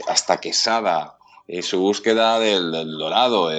hasta 0.08 0.38
Quesada, 0.38 1.16
y 1.46 1.62
su 1.62 1.80
búsqueda 1.80 2.38
del, 2.38 2.70
Dorado, 2.98 3.50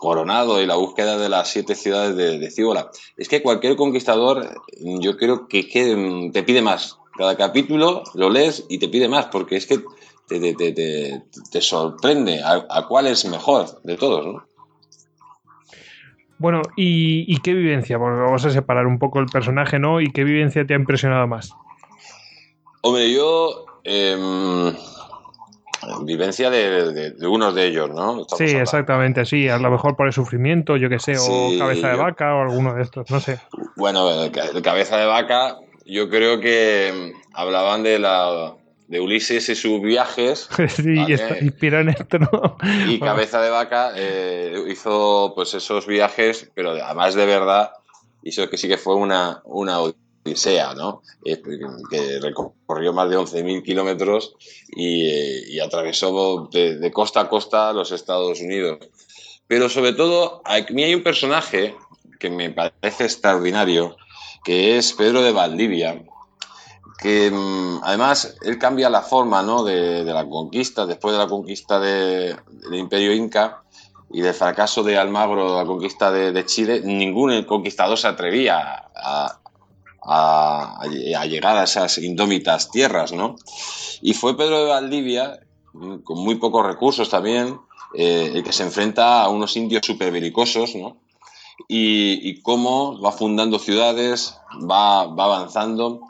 Coronado 0.00 0.60
y 0.62 0.66
la 0.66 0.76
búsqueda 0.76 1.18
de 1.18 1.28
las 1.28 1.48
siete 1.48 1.74
ciudades 1.74 2.16
de, 2.16 2.38
de 2.38 2.50
Cíbola. 2.50 2.90
Es 3.16 3.28
que 3.28 3.42
cualquier 3.42 3.76
conquistador, 3.76 4.62
yo 4.80 5.16
creo 5.16 5.48
que, 5.48 6.30
te 6.32 6.42
pide 6.42 6.62
más. 6.62 6.98
Cada 7.16 7.36
capítulo 7.36 8.04
lo 8.14 8.30
lees 8.30 8.64
y 8.68 8.78
te 8.78 8.88
pide 8.88 9.08
más, 9.08 9.26
porque 9.26 9.56
es 9.56 9.66
que 9.66 9.82
te, 10.28 11.60
sorprende 11.60 12.42
a, 12.44 12.86
cuál 12.86 13.06
es 13.06 13.24
mejor 13.24 13.82
de 13.82 13.96
todos, 13.96 14.26
¿no? 14.26 14.44
Bueno, 16.38 16.62
¿y, 16.76 17.40
qué 17.40 17.52
vivencia? 17.52 17.98
vamos 17.98 18.44
a 18.44 18.50
separar 18.50 18.86
un 18.86 18.98
poco 18.98 19.18
el 19.18 19.26
personaje, 19.26 19.78
¿no? 19.78 20.00
¿Y 20.00 20.12
qué 20.12 20.22
vivencia 20.22 20.64
te 20.64 20.74
ha 20.74 20.76
impresionado 20.76 21.26
más? 21.26 21.52
Hombre, 22.82 23.12
yo... 23.12 23.66
Em, 23.84 24.74
vivencia 26.02 26.50
de, 26.50 27.14
unos 27.26 27.54
de 27.54 27.66
ellos, 27.66 27.90
¿no? 27.90 28.24
sí, 28.36 28.44
exactamente, 28.44 29.24
sí, 29.24 29.48
a 29.48 29.58
lo 29.58 29.70
mejor 29.70 29.96
por 29.96 30.06
el 30.06 30.12
sufrimiento, 30.12 30.76
yo 30.76 30.88
qué 30.88 30.98
sé, 30.98 31.16
o 31.18 31.58
cabeza 31.58 31.88
de 31.88 31.96
vaca 31.96 32.34
o 32.34 32.42
alguno 32.42 32.74
de 32.74 32.82
estos, 32.82 33.10
no 33.10 33.20
sé. 33.20 33.40
Bueno, 33.76 34.10
el, 34.24 34.62
cabeza 34.62 34.96
de 34.96 35.06
vaca, 35.06 35.58
yo 35.86 36.08
creo 36.08 36.40
que 36.40 37.12
mm, 37.14 37.30
hablaban 37.34 37.82
de 37.82 37.98
la 37.98 38.54
de 38.88 39.00
Ulises 39.00 39.48
y 39.48 39.54
sus 39.54 39.80
viajes. 39.80 40.48
sí, 40.68 40.96
inspiró 41.40 41.80
en 41.80 41.90
esto, 41.90 42.18
¿no? 42.18 42.56
Y 42.88 42.98
cabeza 42.98 43.40
de 43.40 43.50
vaca 43.50 43.92
eh, 43.94 44.64
hizo 44.68 45.32
pues 45.34 45.54
esos 45.54 45.86
viajes, 45.86 46.50
pero 46.54 46.70
además 46.70 47.14
de 47.14 47.26
verdad, 47.26 47.70
hizo 48.22 48.48
que 48.48 48.56
sí 48.56 48.66
que 48.66 48.78
fue 48.78 48.96
una, 48.96 49.42
una 49.44 49.78
sea, 50.34 50.74
¿no? 50.74 51.02
Eh, 51.24 51.40
que 51.90 52.18
recorrió 52.20 52.92
más 52.92 53.10
de 53.10 53.18
11.000 53.18 53.62
kilómetros 53.62 54.34
eh, 54.76 55.42
y, 55.48 55.60
atravesó 55.60 56.48
de, 56.52 56.90
costa 56.92 57.20
a 57.20 57.28
costa 57.28 57.72
los 57.72 57.92
Estados 57.92 58.40
Unidos. 58.40 58.78
Pero 59.46 59.68
sobre 59.68 59.92
todo, 59.92 60.42
a 60.44 60.60
mí 60.70 60.82
hay 60.82 60.94
un 60.94 61.02
personaje 61.02 61.74
que 62.18 62.30
me 62.30 62.50
parece 62.50 63.04
extraordinario, 63.04 63.96
que 64.44 64.76
es 64.76 64.92
Pedro 64.92 65.22
de 65.22 65.32
Valdivia, 65.32 66.02
que 66.98 67.30
mm, 67.30 67.80
además 67.82 68.36
él 68.42 68.58
cambia 68.58 68.90
la 68.90 69.02
forma 69.02 69.42
¿no? 69.42 69.62
de, 69.62 70.04
la 70.04 70.28
conquista, 70.28 70.84
después 70.86 71.12
de 71.12 71.18
la 71.18 71.28
conquista 71.28 71.78
del 71.78 72.38
imperio 72.72 73.14
inca 73.14 73.62
y 74.10 74.20
del 74.20 74.34
fracaso 74.34 74.82
de 74.82 74.98
Almagro, 74.98 75.56
la 75.56 75.66
conquista 75.66 76.10
de, 76.10 76.32
de 76.32 76.44
Chile, 76.46 76.80
ningún 76.84 77.44
conquistador 77.44 77.98
se 77.98 78.08
atrevía 78.08 78.88
a, 78.94 79.38
a, 80.08 81.24
llegar 81.26 81.56
a 81.56 81.64
esas 81.64 81.98
indómitas 81.98 82.70
tierras, 82.70 83.12
¿no? 83.12 83.36
Y 84.00 84.14
fue 84.14 84.36
Pedro 84.36 84.64
de 84.64 84.70
Valdivia, 84.70 85.40
con 86.04 86.24
muy 86.24 86.36
pocos 86.36 86.66
recursos 86.66 87.10
también, 87.10 87.60
eh, 87.94 88.32
el 88.34 88.42
que 88.42 88.52
se 88.52 88.62
enfrenta 88.62 89.22
a 89.22 89.28
unos 89.28 89.56
indios 89.56 89.84
súper 89.84 90.10
belicosos, 90.10 90.74
¿no? 90.74 90.96
Y, 91.68 92.40
cómo 92.42 92.98
va 93.00 93.12
fundando 93.12 93.58
ciudades, 93.58 94.38
va, 94.58 95.06
va 95.06 95.24
avanzando. 95.24 96.00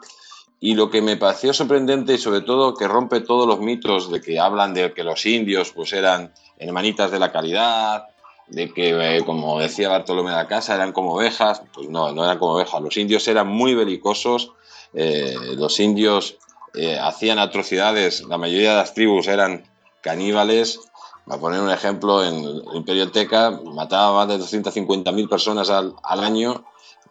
Y 0.59 0.75
lo 0.75 0.89
que 0.89 1.01
me 1.01 1.15
pareció 1.15 1.53
sorprendente 1.53 2.13
y 2.13 2.17
sobre 2.17 2.41
todo 2.41 2.73
que 2.73 2.87
rompe 2.87 3.21
todos 3.21 3.47
los 3.47 3.59
mitos 3.59 4.11
de 4.11 4.21
que 4.21 4.39
hablan 4.39 4.73
de 4.73 4.93
que 4.93 5.03
los 5.03 5.25
indios 5.25 5.71
pues 5.71 5.93
eran 5.93 6.33
hermanitas 6.57 7.11
de 7.11 7.19
la 7.19 7.31
caridad, 7.31 8.07
de 8.49 8.73
que, 8.73 9.17
eh, 9.17 9.23
como 9.25 9.59
decía 9.59 9.89
Bartolomé 9.89 10.31
de 10.31 10.37
la 10.37 10.47
Casa, 10.47 10.75
eran 10.75 10.91
como 10.91 11.13
ovejas. 11.13 11.61
Pues 11.73 11.89
no, 11.89 12.11
no 12.11 12.23
eran 12.23 12.39
como 12.39 12.53
ovejas. 12.53 12.81
Los 12.81 12.97
indios 12.97 13.27
eran 13.27 13.47
muy 13.47 13.75
belicosos. 13.75 14.51
Eh, 14.93 15.35
los 15.55 15.79
indios 15.79 16.37
eh, 16.73 16.97
hacían 16.99 17.39
atrocidades. 17.39 18.23
La 18.27 18.37
mayoría 18.37 18.71
de 18.71 18.77
las 18.77 18.93
tribus 18.93 19.27
eran 19.27 19.63
caníbales. 20.01 20.79
a 21.27 21.37
poner 21.37 21.61
un 21.61 21.69
ejemplo, 21.69 22.23
en 22.23 22.43
el 22.43 22.63
Imperio 22.73 23.11
Teca 23.11 23.51
mataba 23.51 24.13
más 24.13 24.27
de 24.27 24.43
250.000 24.43 25.29
personas 25.29 25.69
al, 25.69 25.93
al, 26.03 26.23
año, 26.23 26.65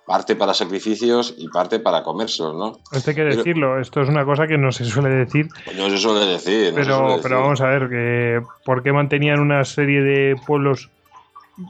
parte 0.09 0.35
para 0.35 0.55
sacrificios 0.55 1.35
y 1.39 1.49
parte 1.49 1.79
para 1.79 2.03
comercios, 2.03 2.55
¿no? 2.57 2.79
Esto 2.91 3.11
hay 3.11 3.17
que 3.17 3.25
decirlo, 3.25 3.79
esto 3.79 4.01
es 4.01 4.09
una 4.09 4.25
cosa 4.25 4.47
que 4.47 4.57
no 4.57 4.73
se 4.73 4.85
suele 4.85 5.11
decir. 5.11 5.49
No 5.77 5.91
se 5.91 5.99
suele 5.99 6.25
decir. 6.27 6.73
pero, 6.75 7.19
pero 7.23 7.43
vamos 7.43 7.61
a 7.61 7.67
ver, 7.67 7.89
que 7.91 8.41
¿por 8.65 8.83
qué 8.83 8.93
mantenían 8.93 9.39
una 9.39 9.65
serie 9.65 10.01
de 10.01 10.35
pueblos 10.47 10.91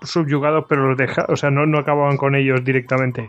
subyugados, 0.03 0.66
pero 0.68 0.88
los 0.88 0.96
deja, 0.96 1.27
o 1.29 1.37
sea, 1.37 1.51
no, 1.51 1.66
no 1.66 1.79
acababan 1.79 2.16
con 2.16 2.37
ellos 2.37 2.64
directamente. 2.64 3.29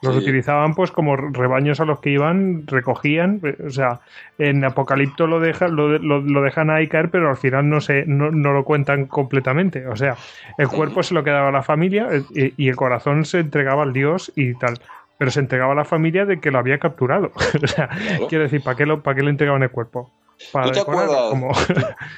Los 0.00 0.16
utilizaban 0.16 0.74
pues 0.74 0.92
como 0.92 1.16
rebaños 1.16 1.80
a 1.80 1.84
los 1.84 1.98
que 1.98 2.10
iban, 2.10 2.66
recogían, 2.66 3.40
o 3.66 3.70
sea, 3.70 4.00
en 4.38 4.64
Apocalipto 4.64 5.26
lo, 5.26 5.40
deja, 5.40 5.66
lo, 5.66 5.98
lo, 5.98 6.42
dejan 6.42 6.70
ahí 6.70 6.86
caer, 6.86 7.10
pero 7.10 7.30
al 7.30 7.36
final 7.36 7.68
no, 7.68 7.80
se, 7.80 8.04
no, 8.06 8.30
no, 8.30 8.52
lo 8.52 8.64
cuentan 8.64 9.06
completamente. 9.06 9.86
O 9.88 9.96
sea, 9.96 10.16
el 10.56 10.68
cuerpo 10.68 11.02
se 11.02 11.14
lo 11.14 11.24
quedaba 11.24 11.48
a 11.48 11.52
la 11.52 11.62
familia 11.62 12.08
eh, 12.12 12.52
y, 12.56 12.68
el 12.68 12.76
corazón 12.76 13.24
se 13.24 13.40
entregaba 13.40 13.82
al 13.82 13.92
dios 13.92 14.32
y 14.36 14.54
tal. 14.54 14.78
Pero 15.18 15.32
se 15.32 15.40
entregaba 15.40 15.72
a 15.72 15.76
la 15.76 15.84
familia 15.84 16.24
de 16.24 16.38
que 16.38 16.52
lo 16.52 16.58
había 16.58 16.78
capturado. 16.78 17.32
o 17.62 17.66
sea, 17.66 17.88
quiero 18.28 18.44
decir, 18.44 18.62
¿para 18.62 18.76
qué, 18.76 18.86
lo, 18.86 19.02
¿para 19.02 19.16
qué 19.16 19.24
le 19.24 19.30
entregaban 19.30 19.64
el 19.64 19.70
cuerpo? 19.70 20.12
para 20.52 20.66
¿Tú 20.66 20.72
te 20.72 20.80
acuerdas? 20.80 21.30
como- 21.30 21.52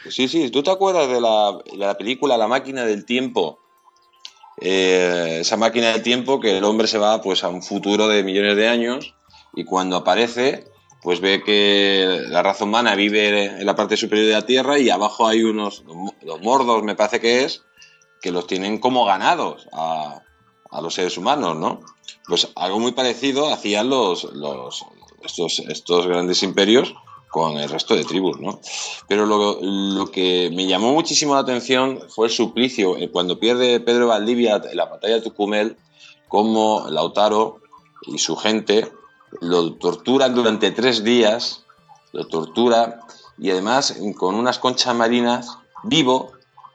Sí, 0.06 0.28
sí, 0.28 0.50
¿tú 0.50 0.62
te 0.62 0.70
acuerdas 0.70 1.08
de 1.08 1.18
la, 1.18 1.58
de 1.64 1.78
la 1.78 1.96
película 1.96 2.36
La 2.36 2.46
máquina 2.46 2.84
del 2.84 3.06
tiempo? 3.06 3.58
Eh, 4.60 5.38
esa 5.40 5.56
máquina 5.56 5.92
del 5.92 6.02
tiempo 6.02 6.38
que 6.38 6.58
el 6.58 6.64
hombre 6.64 6.86
se 6.86 6.98
va 6.98 7.20
pues 7.22 7.44
a 7.44 7.48
un 7.48 7.62
futuro 7.62 8.08
de 8.08 8.22
millones 8.22 8.56
de 8.56 8.68
años 8.68 9.14
y 9.54 9.64
cuando 9.64 9.96
aparece 9.96 10.66
pues 11.02 11.20
ve 11.20 11.42
que 11.42 12.24
la 12.28 12.42
raza 12.42 12.64
humana 12.64 12.94
vive 12.94 13.46
en 13.46 13.64
la 13.64 13.74
parte 13.74 13.96
superior 13.96 14.26
de 14.26 14.34
la 14.34 14.44
Tierra 14.44 14.78
y 14.78 14.90
abajo 14.90 15.26
hay 15.26 15.42
unos, 15.42 15.82
los 16.20 16.42
mordos 16.42 16.82
me 16.82 16.94
parece 16.94 17.20
que 17.20 17.44
es, 17.44 17.62
que 18.20 18.30
los 18.30 18.46
tienen 18.46 18.78
como 18.78 19.06
ganados 19.06 19.66
a, 19.72 20.20
a 20.70 20.80
los 20.82 20.92
seres 20.92 21.16
humanos, 21.16 21.56
¿no? 21.56 21.80
Pues 22.26 22.48
algo 22.54 22.78
muy 22.78 22.92
parecido 22.92 23.50
hacían 23.50 23.88
los, 23.88 24.24
los, 24.24 24.84
estos, 25.24 25.60
estos 25.60 26.06
grandes 26.06 26.42
imperios 26.42 26.94
con 27.30 27.56
el 27.58 27.68
resto 27.68 27.94
de 27.94 28.04
tribus, 28.04 28.40
¿no? 28.40 28.60
Pero 29.08 29.24
lo, 29.24 29.58
lo 29.62 30.10
que 30.10 30.50
me 30.52 30.66
llamó 30.66 30.92
muchísimo 30.92 31.34
la 31.34 31.40
atención 31.40 32.00
fue 32.08 32.26
el 32.26 32.32
suplicio, 32.32 32.96
eh, 32.96 33.08
cuando 33.08 33.38
pierde 33.38 33.80
Pedro 33.80 34.08
Valdivia 34.08 34.60
la 34.74 34.86
batalla 34.86 35.14
de 35.14 35.22
Tucumel, 35.22 35.76
cómo 36.28 36.86
Lautaro 36.90 37.60
y 38.02 38.18
su 38.18 38.36
gente 38.36 38.90
lo 39.40 39.74
torturan 39.74 40.34
durante 40.34 40.72
tres 40.72 41.04
días, 41.04 41.64
lo 42.12 42.26
tortura 42.26 43.00
y 43.38 43.50
además 43.50 43.96
con 44.16 44.34
unas 44.34 44.58
conchas 44.58 44.94
marinas 44.94 45.56
vivo, 45.84 46.32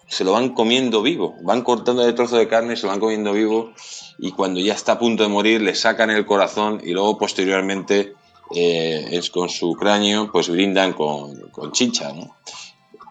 se 0.08 0.24
lo 0.24 0.32
van 0.32 0.54
comiendo 0.54 1.02
vivo, 1.02 1.36
van 1.42 1.64
cortando 1.64 2.06
el 2.06 2.16
trozo 2.16 2.38
de 2.38 2.48
carne, 2.48 2.78
se 2.78 2.84
lo 2.84 2.90
van 2.90 3.00
comiendo 3.00 3.34
vivo 3.34 3.72
y 4.18 4.32
cuando 4.32 4.60
ya 4.62 4.74
está 4.74 4.94
a 4.94 5.00
punto 5.00 5.24
de 5.24 5.30
morir 5.30 5.62
le 5.62 5.76
sacan 5.76 6.10
el 6.12 6.26
corazón 6.26 6.82
y 6.84 6.92
luego 6.92 7.18
posteriormente 7.18 8.14
eh, 8.54 9.08
es 9.12 9.30
con 9.30 9.50
su 9.50 9.74
cráneo 9.74 10.32
pues 10.32 10.50
brindan 10.50 10.94
con, 10.94 11.50
con 11.52 11.72
chicha. 11.72 12.14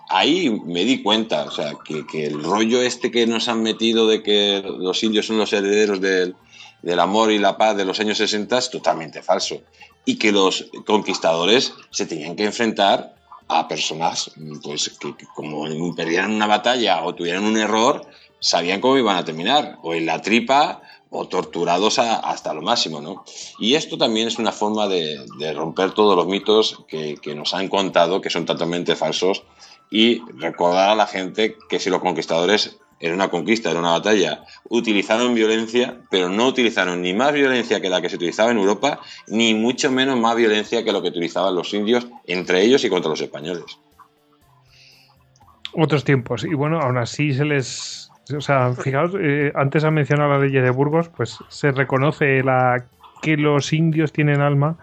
Ahí 0.08 0.50
me 0.50 0.84
di 0.84 1.02
cuenta, 1.02 1.44
o 1.44 1.50
sea, 1.50 1.72
que, 1.84 2.06
que, 2.06 2.26
el 2.26 2.42
rollo 2.42 2.82
este 2.82 3.10
que 3.10 3.26
nos 3.26 3.48
han 3.48 3.62
metido 3.62 4.06
de 4.06 4.22
que 4.22 4.62
los 4.64 5.02
indios 5.02 5.26
son 5.26 5.38
los 5.38 5.52
herederos 5.52 6.00
del, 6.00 6.36
del 6.82 7.00
amor 7.00 7.32
y 7.32 7.38
la 7.38 7.56
paz 7.56 7.76
de 7.76 7.84
los 7.84 7.98
años 8.00 8.18
60 8.18 8.58
es 8.58 8.70
totalmente 8.70 9.22
falso. 9.22 9.62
Y 10.04 10.16
que 10.16 10.30
los 10.30 10.70
conquistadores 10.86 11.72
se 11.90 12.06
tenían 12.06 12.36
que 12.36 12.44
enfrentar 12.44 13.14
a 13.48 13.66
personas 13.68 14.30
pues, 14.62 14.96
que 15.00 15.26
como 15.34 15.94
perdieran 15.94 16.32
una 16.32 16.46
batalla 16.46 17.02
o 17.04 17.14
tuvieran 17.14 17.44
un 17.44 17.56
error, 17.56 18.06
sabían 18.38 18.80
cómo 18.80 18.98
iban 18.98 19.16
a 19.16 19.24
terminar, 19.24 19.78
o 19.82 19.94
en 19.94 20.06
la 20.06 20.20
tripa 20.20 20.82
o 21.14 21.28
torturados 21.28 22.00
hasta 22.00 22.52
lo 22.52 22.60
máximo, 22.60 23.00
¿no? 23.00 23.24
Y 23.60 23.74
esto 23.76 23.96
también 23.96 24.26
es 24.26 24.38
una 24.38 24.50
forma 24.50 24.88
de, 24.88 25.24
de 25.38 25.52
romper 25.52 25.92
todos 25.92 26.16
los 26.16 26.26
mitos 26.26 26.84
que, 26.88 27.16
que, 27.22 27.36
nos 27.36 27.54
han 27.54 27.68
contado, 27.68 28.20
que 28.20 28.30
son 28.30 28.44
totalmente 28.44 28.96
falsos, 28.96 29.44
y 29.90 30.22
recordar 30.36 30.90
a 30.90 30.94
la 30.96 31.06
gente 31.06 31.56
que 31.68 31.78
si 31.78 31.88
los 31.88 32.00
conquistadores 32.00 32.78
era 32.98 33.14
una 33.14 33.28
conquista, 33.28 33.70
era 33.70 33.78
una 33.78 33.92
batalla, 33.92 34.44
utilizaron 34.68 35.34
violencia, 35.34 36.00
pero 36.10 36.28
no 36.28 36.48
utilizaron 36.48 37.00
ni 37.02 37.14
más 37.14 37.32
violencia 37.32 37.80
que 37.80 37.90
la 37.90 38.02
que 38.02 38.08
se 38.08 38.16
utilizaba 38.16 38.50
en 38.50 38.58
Europa, 38.58 38.98
ni 39.28 39.54
mucho 39.54 39.92
menos 39.92 40.18
más 40.18 40.34
violencia 40.34 40.82
que 40.84 40.92
lo 40.92 41.00
que 41.00 41.08
utilizaban 41.08 41.54
los 41.54 41.72
indios 41.74 42.08
entre 42.26 42.62
ellos 42.62 42.82
y 42.82 42.88
contra 42.88 43.10
los 43.10 43.20
españoles. 43.20 43.78
Otros 45.74 46.02
tiempos, 46.02 46.44
y 46.44 46.54
bueno, 46.54 46.80
aún 46.80 46.98
así 46.98 47.34
se 47.34 47.44
les 47.44 48.03
o 48.36 48.40
sea, 48.40 48.72
fijaos, 48.74 49.12
eh, 49.20 49.52
antes 49.54 49.84
ha 49.84 49.90
mencionado 49.90 50.30
la 50.30 50.38
ley 50.38 50.52
de 50.52 50.70
Burgos, 50.70 51.08
pues 51.08 51.38
se 51.48 51.72
reconoce 51.72 52.42
la 52.42 52.84
que 53.22 53.36
los 53.36 53.72
indios 53.72 54.12
tienen 54.12 54.40
alma 54.40 54.76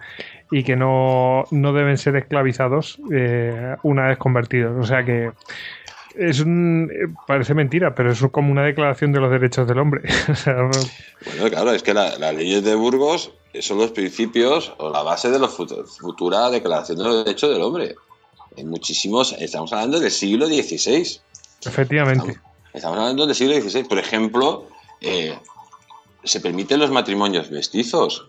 y 0.52 0.64
que 0.64 0.76
no, 0.76 1.46
no 1.52 1.74
deben 1.74 1.98
ser 1.98 2.16
esclavizados 2.16 3.00
eh, 3.12 3.76
una 3.84 4.08
vez 4.08 4.18
convertidos. 4.18 4.78
O 4.80 4.86
sea 4.86 5.06
que 5.06 5.32
es 6.16 6.42
un, 6.42 7.16
parece 7.26 7.54
mentira, 7.54 7.96
pero 7.96 8.12
es 8.12 8.22
como 8.32 8.52
una 8.52 8.64
declaración 8.64 9.12
de 9.12 9.20
los 9.20 9.32
derechos 9.32 9.68
del 9.68 9.80
hombre. 9.80 10.02
o 10.30 10.36
sea, 10.36 10.54
no... 10.54 10.72
Bueno, 11.26 11.50
claro, 11.50 11.72
es 11.72 11.84
que 11.84 11.94
las 11.94 12.20
la 12.20 12.32
leyes 12.34 12.64
de 12.64 12.76
Burgos 12.76 13.32
son 13.60 13.78
los 13.78 13.92
principios 13.92 14.74
o 14.78 14.90
la 14.90 15.04
base 15.04 15.30
de 15.30 15.40
la 15.40 15.48
futura 15.48 16.50
declaración 16.50 16.98
de 16.98 17.04
los 17.04 17.26
derechos 17.26 17.52
del 17.52 17.62
hombre. 17.62 17.96
En 18.58 18.70
muchísimos, 18.70 19.34
estamos 19.40 19.72
hablando 19.72 20.00
del 20.00 20.12
siglo 20.12 20.48
XVI. 20.48 21.20
Efectivamente. 21.66 22.32
Estamos, 22.32 22.51
Estamos 22.74 22.98
hablando 22.98 23.26
del 23.26 23.36
siglo 23.36 23.54
XVI. 23.60 23.84
Por 23.84 24.00
ejemplo, 24.00 24.68
eh, 25.02 25.38
se 26.24 26.40
permiten 26.40 26.80
los 26.80 26.92
matrimonios 26.92 27.52
mestizos. 27.52 28.28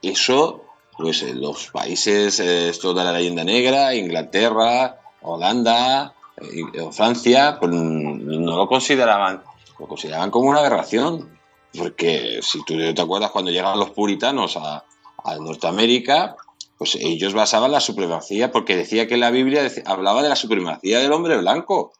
Eso, 0.00 0.64
pues 0.96 1.22
en 1.22 1.40
los 1.40 1.68
países, 1.68 2.40
eh, 2.40 2.70
esto 2.70 2.94
de 2.94 3.04
la 3.04 3.12
leyenda 3.12 3.44
negra, 3.44 3.94
Inglaterra, 3.94 4.98
Holanda, 5.20 6.14
eh, 6.38 6.88
Francia, 6.90 7.58
pues 7.60 7.70
no 7.72 8.56
lo 8.56 8.66
consideraban, 8.66 9.42
lo 9.78 9.86
consideraban 9.86 10.30
como 10.30 10.48
una 10.48 10.60
aberración. 10.60 11.38
Porque 11.76 12.40
si 12.42 12.64
tú 12.64 12.76
te 12.76 13.00
acuerdas 13.00 13.30
cuando 13.30 13.50
llegaban 13.50 13.78
los 13.78 13.90
puritanos 13.90 14.56
a, 14.56 14.84
a 15.24 15.36
Norteamérica, 15.36 16.36
pues 16.78 16.96
ellos 16.96 17.32
basaban 17.32 17.72
la 17.72 17.80
supremacía, 17.80 18.50
porque 18.50 18.76
decía 18.76 19.06
que 19.06 19.16
la 19.16 19.30
Biblia 19.30 19.70
hablaba 19.86 20.22
de 20.22 20.28
la 20.28 20.36
supremacía 20.36 20.98
del 20.98 21.12
hombre 21.12 21.36
blanco. 21.38 21.92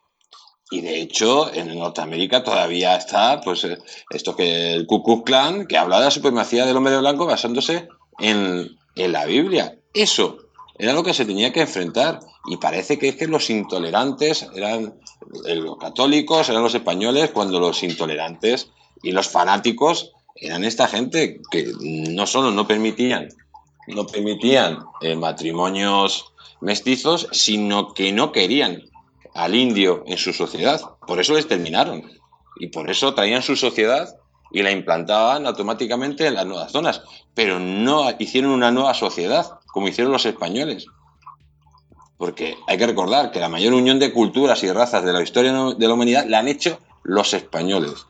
Y 0.73 0.81
de 0.81 1.03
hecho, 1.03 1.53
en 1.53 1.79
Norteamérica 1.79 2.43
todavía 2.43 2.97
está, 2.97 3.43
pues, 3.43 3.67
esto 4.09 4.35
que 4.35 4.73
el 4.73 4.87
Ku 4.87 5.03
Klux 5.03 5.25
Klan, 5.25 5.67
que 5.67 5.77
habla 5.77 5.99
de 5.99 6.07
la 6.07 6.11
supremacía 6.11 6.65
del 6.65 6.79
hombre 6.79 6.97
blanco 6.97 7.27
basándose 7.27 7.89
en, 8.19 8.79
en, 8.97 9.13
la 9.13 9.27
Biblia. 9.27 9.77
Eso 9.93 10.39
era 10.79 10.95
lo 10.95 11.03
que 11.03 11.13
se 11.13 11.27
tenía 11.27 11.53
que 11.53 11.61
enfrentar. 11.61 12.21
Y 12.47 12.57
parece 12.57 12.99
que 12.99 13.11
es 13.11 13.17
que 13.17 13.27
los 13.27 13.51
intolerantes 13.51 14.49
eran 14.55 14.95
los 15.45 15.77
católicos, 15.77 16.49
eran 16.49 16.63
los 16.63 16.75
españoles, 16.75 17.33
cuando 17.33 17.61
los 17.61 17.83
intolerantes 17.83 18.71
y 19.03 19.13
los 19.13 19.29
fanáticos 19.29 20.13
eran 20.37 20.65
esta 20.65 20.89
gente 20.89 21.43
que 21.51 21.71
no 21.81 22.27
solo 22.27 22.51
no 22.51 22.67
permitían, 22.67 23.29
no 23.89 24.07
permitían 24.07 24.79
eh, 25.03 25.17
matrimonios 25.17 26.33
mestizos, 26.63 27.29
sino 27.31 27.93
que 27.93 28.11
no 28.13 28.33
querían 28.33 28.85
al 29.35 29.55
indio 29.55 30.05
en 30.07 30.19
su 30.19 30.33
sociedad. 30.33 30.81
Por 31.07 31.21
eso 31.21 31.35
les 31.35 31.49
terminaron. 31.49 32.11
Y 32.57 32.69
por 32.69 32.91
eso 32.91 33.15
traían 33.15 33.43
su 33.43 33.57
sociedad 33.57 34.17
y 34.51 34.63
la 34.63 34.71
implantaban 34.71 35.47
automáticamente 35.47 36.27
en 36.27 36.35
las 36.35 36.47
nuevas 36.47 36.73
zonas. 36.73 37.03
Pero 37.35 37.59
no 37.59 38.11
hicieron 38.19 38.51
una 38.51 38.71
nueva 38.71 38.95
sociedad, 38.95 39.59
como 39.73 39.89
hicieron 39.89 40.13
los 40.13 40.27
españoles. 40.27 40.87
Porque 42.19 42.57
hay 42.69 42.79
que 42.79 42.87
recordar 42.87 43.33
que 43.33 43.41
la 43.41 43.49
mayor 43.49 43.73
unión 43.73 43.99
de 43.99 44.13
culturas 44.13 44.63
y 44.63 44.71
razas 44.71 45.05
de 45.05 45.13
la 45.13 45.23
historia 45.23 45.53
de 45.53 45.89
la 45.89 45.95
humanidad 45.95 46.27
la 46.29 46.39
han 46.39 46.49
hecho 46.49 46.79
los 47.03 47.35
españoles. 47.35 48.07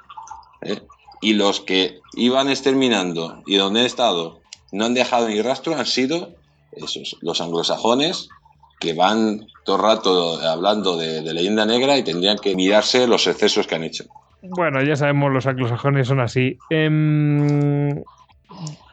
¿eh? 0.63 0.83
Y 1.21 1.35
los 1.35 1.61
que 1.61 2.01
iban 2.15 2.51
exterminando 2.51 3.43
y 3.47 3.57
donde 3.57 3.81
han 3.81 3.87
estado 3.87 4.41
no 4.73 4.85
han 4.85 4.95
dejado 4.95 5.29
ni 5.29 5.41
rastro 5.41 5.77
han 5.77 5.87
sido 5.87 6.35
esos, 6.73 7.17
los 7.21 7.41
anglosajones 7.41 8.29
que 8.83 8.95
van 8.95 9.47
todo 9.65 9.77
el 9.77 9.83
rato 9.83 10.41
hablando 10.41 10.97
de, 10.97 11.23
leyenda 11.23 11.65
negra 11.65 11.97
y 11.97 12.03
tendrían 12.03 12.37
que 12.39 12.57
mirarse 12.57 13.07
los 13.07 13.27
excesos 13.29 13.67
que 13.67 13.77
han 13.77 13.85
hecho. 13.85 14.05
Bueno, 14.43 14.83
ya 14.83 14.97
sabemos, 14.97 15.33
los 15.33 15.47
anglosajones 15.47 16.09
son 16.09 16.19
así. 16.19 16.59
Eh, 16.69 16.91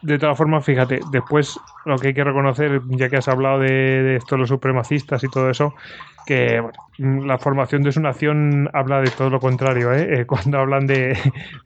de 0.02 0.18
todas 0.18 0.36
formas, 0.36 0.64
fíjate, 0.64 1.00
después 1.10 1.58
lo 1.84 1.96
que 1.96 2.08
hay 2.08 2.14
que 2.14 2.24
reconocer, 2.24 2.80
ya 2.88 3.08
que 3.08 3.16
has 3.16 3.28
hablado 3.28 3.60
de, 3.60 3.70
de 3.70 4.16
esto, 4.16 4.36
los 4.36 4.48
supremacistas 4.48 5.22
y 5.24 5.28
todo 5.28 5.50
eso, 5.50 5.74
que 6.26 6.62
la 6.98 7.38
formación 7.38 7.82
de 7.82 7.92
su 7.92 8.00
nación 8.00 8.68
habla 8.72 9.00
de 9.00 9.10
todo 9.10 9.30
lo 9.30 9.40
contrario. 9.40 9.92
¿eh? 9.92 10.20
Eh, 10.20 10.26
cuando 10.26 10.58
hablan 10.58 10.86
de, 10.86 11.18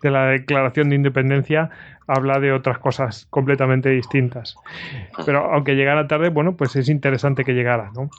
de 0.02 0.10
la 0.10 0.26
declaración 0.26 0.88
de 0.88 0.96
independencia, 0.96 1.70
habla 2.06 2.38
de 2.38 2.52
otras 2.52 2.78
cosas 2.78 3.26
completamente 3.30 3.90
distintas. 3.90 4.56
Pero 5.24 5.52
aunque 5.52 5.74
llegara 5.74 6.06
tarde, 6.06 6.28
bueno, 6.28 6.56
pues 6.56 6.76
es 6.76 6.88
interesante 6.88 7.44
que 7.44 7.52
llegara, 7.52 7.90
¿no? 7.94 8.10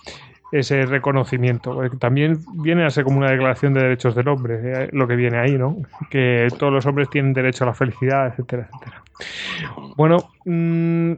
Ese 0.51 0.85
reconocimiento. 0.85 1.81
También 1.99 2.39
viene 2.55 2.85
a 2.85 2.89
ser 2.89 3.03
como 3.03 3.17
una 3.17 3.31
declaración 3.31 3.73
de 3.73 3.81
derechos 3.81 4.15
del 4.15 4.27
hombre, 4.27 4.59
eh, 4.63 4.89
lo 4.91 5.07
que 5.07 5.15
viene 5.15 5.37
ahí, 5.37 5.57
¿no? 5.57 5.77
Que 6.09 6.47
todos 6.57 6.71
los 6.71 6.85
hombres 6.85 7.09
tienen 7.09 7.33
derecho 7.33 7.63
a 7.63 7.67
la 7.67 7.73
felicidad, 7.73 8.27
etcétera, 8.27 8.67
etcétera. 8.71 9.04
Bueno, 9.95 10.29
mmm, 10.45 11.13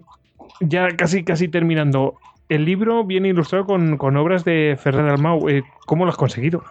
ya 0.62 0.96
casi, 0.96 1.24
casi 1.24 1.48
terminando. 1.48 2.16
El 2.50 2.66
libro 2.66 3.04
viene 3.04 3.30
ilustrado 3.30 3.66
con, 3.66 3.98
con 3.98 4.16
obras 4.18 4.46
de 4.46 4.78
Ferrer 4.82 5.06
Dalmau. 5.06 5.50
Eh, 5.50 5.64
¿Cómo 5.86 6.06
lo 6.06 6.12
has 6.12 6.18
conseguido? 6.18 6.64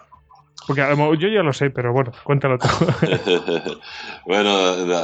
Porque 0.66 0.82
yo 1.18 1.28
ya 1.28 1.42
lo 1.42 1.52
sé, 1.52 1.70
pero 1.70 1.92
bueno, 1.92 2.12
cuéntalo 2.24 2.58
tú. 2.58 2.66
bueno, 4.26 4.50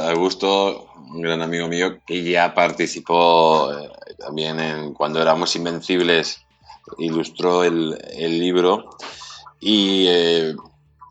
Augusto, 0.09 0.87
un 1.13 1.21
gran 1.21 1.41
amigo 1.41 1.67
mío, 1.67 1.99
que 2.05 2.21
ya 2.21 2.53
participó 2.53 3.71
eh, 3.71 3.89
también 4.17 4.59
en 4.59 4.93
Cuando 4.93 5.21
éramos 5.21 5.55
invencibles, 5.55 6.45
ilustró 6.97 7.63
el, 7.63 7.97
el 8.13 8.39
libro. 8.39 8.89
Y 9.61 10.07
eh, 10.09 10.55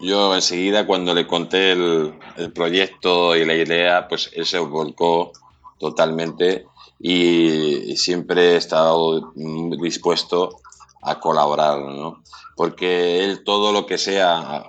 yo 0.03 0.35
enseguida, 0.35 0.85
cuando 0.85 1.15
le 1.15 1.27
conté 1.27 1.73
el, 1.73 2.15
proyecto 2.53 3.37
y 3.37 3.45
la 3.45 3.55
idea, 3.55 4.09
pues 4.09 4.31
él 4.35 4.45
se 4.45 4.59
volcó 4.59 5.33
totalmente 5.79 6.67
y, 6.99 7.97
siempre 7.97 8.53
he 8.53 8.57
estado 8.57 9.33
dispuesto 9.81 10.61
a 11.03 11.21
colaborar, 11.21 11.79
¿no? 11.79 12.23
Porque 12.57 13.25
él 13.25 13.45
todo 13.45 13.73
lo 13.73 13.87
que 13.87 13.97
sea, 13.97 14.65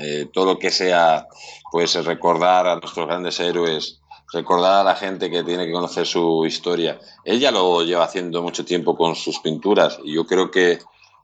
eh, 0.00 0.28
todo 0.32 0.46
lo 0.46 0.58
que 0.58 0.70
sea, 0.70 1.26
pues 1.72 1.94
recordar 2.04 2.68
a 2.68 2.76
nuestros 2.76 3.06
grandes 3.06 3.40
héroes, 3.40 4.00
recordar 4.32 4.80
a 4.80 4.84
la 4.84 4.94
gente 4.94 5.30
que 5.30 5.42
tiene 5.42 5.66
que 5.66 5.72
conocer 5.72 6.06
su 6.06 6.46
historia. 6.46 7.00
Él 7.24 7.40
ya 7.40 7.50
lo 7.50 7.82
lleva 7.82 8.04
haciendo 8.04 8.40
mucho 8.42 8.64
tiempo 8.64 8.96
con 8.96 9.16
sus 9.16 9.40
pinturas 9.40 9.98
y 10.04 10.14
yo 10.14 10.26
creo 10.26 10.50
que, 10.50 10.78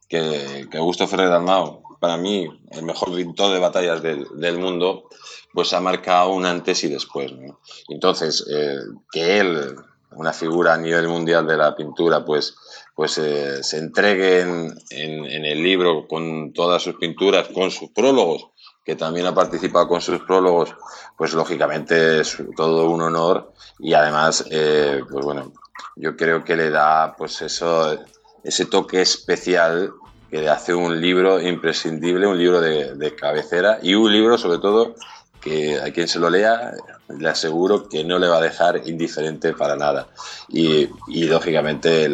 que, 0.09 0.67
que 0.71 0.79
Augusto 0.79 1.07
Ferrer 1.07 1.31
Dalmau, 1.31 1.86
para 2.07 2.19
mí, 2.19 2.49
el 2.71 2.85
mejor 2.85 3.13
pintor 3.17 3.53
de 3.53 3.59
batallas 3.59 4.01
del, 4.01 4.29
del 4.37 4.59
mundo, 4.59 5.09
pues 5.53 5.73
ha 5.73 5.81
marcado 5.81 6.31
un 6.31 6.47
antes 6.47 6.85
y 6.85 6.89
después. 6.89 7.33
¿no? 7.33 7.59
Entonces, 7.89 8.47
eh, 8.49 8.79
que 9.11 9.41
él, 9.41 9.75
una 10.13 10.33
figura 10.33 10.75
a 10.75 10.79
nivel 10.79 11.09
mundial 11.09 11.49
de 11.49 11.57
la 11.57 11.75
pintura, 11.75 12.25
pues 12.25 12.55
pues 12.95 13.19
eh, 13.19 13.63
se 13.63 13.79
entreguen 13.79 14.73
en, 14.89 15.27
en, 15.27 15.45
el 15.45 15.63
libro 15.63 16.07
con 16.07 16.53
todas 16.55 16.81
sus 16.81 16.95
pinturas, 16.95 17.49
con 17.49 17.71
sus 17.71 17.91
prólogos, 17.91 18.47
que 18.85 18.95
también 18.95 19.27
ha 19.27 19.35
participado 19.35 19.89
con 19.89 20.01
sus 20.01 20.21
prólogos, 20.21 20.75
pues 21.19 21.35
lógicamente 21.35 22.21
es 22.21 22.39
todo 22.57 22.89
un 22.89 23.03
honor 23.03 23.53
y 23.81 23.93
además, 23.95 24.47
eh, 24.51 25.03
pues 25.11 25.25
bueno, 25.25 25.53
yo 25.97 26.17
creo 26.17 26.45
que 26.45 26.57
le 26.57 26.71
da 26.71 27.17
pues 27.19 27.43
eso, 27.43 27.99
ese 28.45 28.65
toque 28.65 29.03
especial 29.03 29.93
que 30.31 30.49
hace 30.49 30.75
un 30.75 31.01
libro 31.01 31.41
imprescindible, 31.41 32.27
un 32.27 32.39
libro 32.39 32.61
de, 32.61 33.15
cabecera 33.15 33.79
y 33.83 33.95
un 33.95 34.13
libro 34.13 34.37
sobre 34.39 34.59
todo 34.59 34.95
que 35.41 35.81
a 35.81 35.93
quien 35.93 36.09
se 36.09 36.19
lo 36.19 36.29
lea 36.29 36.73
le 37.09 37.29
aseguro 37.29 37.89
que 37.89 38.03
no 38.03 38.19
le 38.19 38.27
va 38.27 38.39
a 38.39 38.41
dejar 38.41 38.83
indiferente 38.89 39.53
para 39.53 39.77
nada. 39.77 40.09
Y, 40.49 40.89
lógicamente 41.27 42.11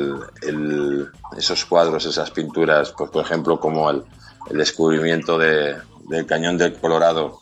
esos 1.37 1.65
cuadros, 1.65 2.05
esas 2.05 2.31
pinturas, 2.31 2.93
pues 2.97 3.11
por 3.11 3.25
ejemplo 3.25 3.59
como 3.59 3.91
el, 3.91 4.05
descubrimiento 4.51 5.39
de, 5.39 5.77
del 6.09 6.27
cañón 6.27 6.59
del 6.59 6.75
Colorado 6.75 7.39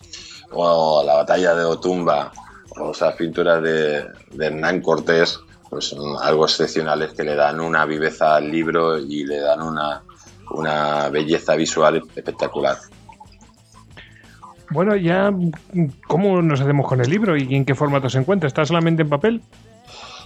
o 0.53 1.03
la 1.03 1.15
batalla 1.15 1.55
de 1.55 1.65
Otumba 1.65 2.31
o 2.77 2.93
esas 2.93 3.15
pinturas 3.17 3.61
de, 3.63 4.05
de 4.31 4.47
Hernán 4.47 4.81
Cortés, 4.81 5.41
pues 5.69 5.87
son 5.87 6.17
algo 6.21 6.45
excepcionales 6.45 7.13
que 7.15 7.25
le 7.25 7.35
dan 7.35 7.59
una 7.59 7.85
viveza 7.87 8.37
al 8.37 8.51
libro 8.51 8.99
y 8.99 9.25
le 9.25 9.41
dan 9.41 9.63
una, 9.63 10.03
una 10.51 11.09
belleza 11.09 11.55
visual 11.57 12.03
espectacular. 12.15 12.77
Bueno, 14.71 14.95
ya, 14.95 15.33
¿cómo 16.07 16.41
nos 16.43 16.61
hacemos 16.61 16.87
con 16.87 17.01
el 17.01 17.11
libro 17.11 17.37
y 17.37 17.55
en 17.55 17.65
qué 17.65 17.75
formato 17.75 18.09
se 18.09 18.19
encuentra? 18.19 18.47
¿Está 18.47 18.65
solamente 18.65 19.03
en 19.03 19.09
papel? 19.09 19.43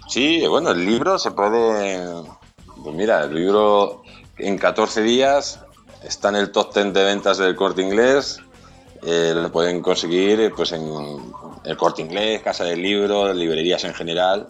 Sí, 0.08 0.46
bueno, 0.46 0.72
el 0.72 0.84
libro 0.84 1.18
se 1.18 1.30
puede. 1.30 2.04
Pues 2.82 2.94
mira, 2.94 3.24
el 3.24 3.34
libro 3.34 4.02
en 4.36 4.58
14 4.58 5.02
días 5.02 5.64
está 6.02 6.28
en 6.28 6.36
el 6.36 6.52
top 6.52 6.74
10 6.74 6.92
de 6.92 7.04
ventas 7.04 7.38
del 7.38 7.56
corte 7.56 7.80
inglés. 7.80 8.40
Eh, 9.02 9.32
lo 9.34 9.50
pueden 9.50 9.80
conseguir 9.80 10.52
pues 10.54 10.72
en 10.72 10.82
el 11.64 11.76
corte 11.76 12.02
inglés, 12.02 12.42
Casa 12.42 12.64
del 12.64 12.82
Libro, 12.82 13.32
librerías 13.32 13.84
en 13.84 13.94
general, 13.94 14.48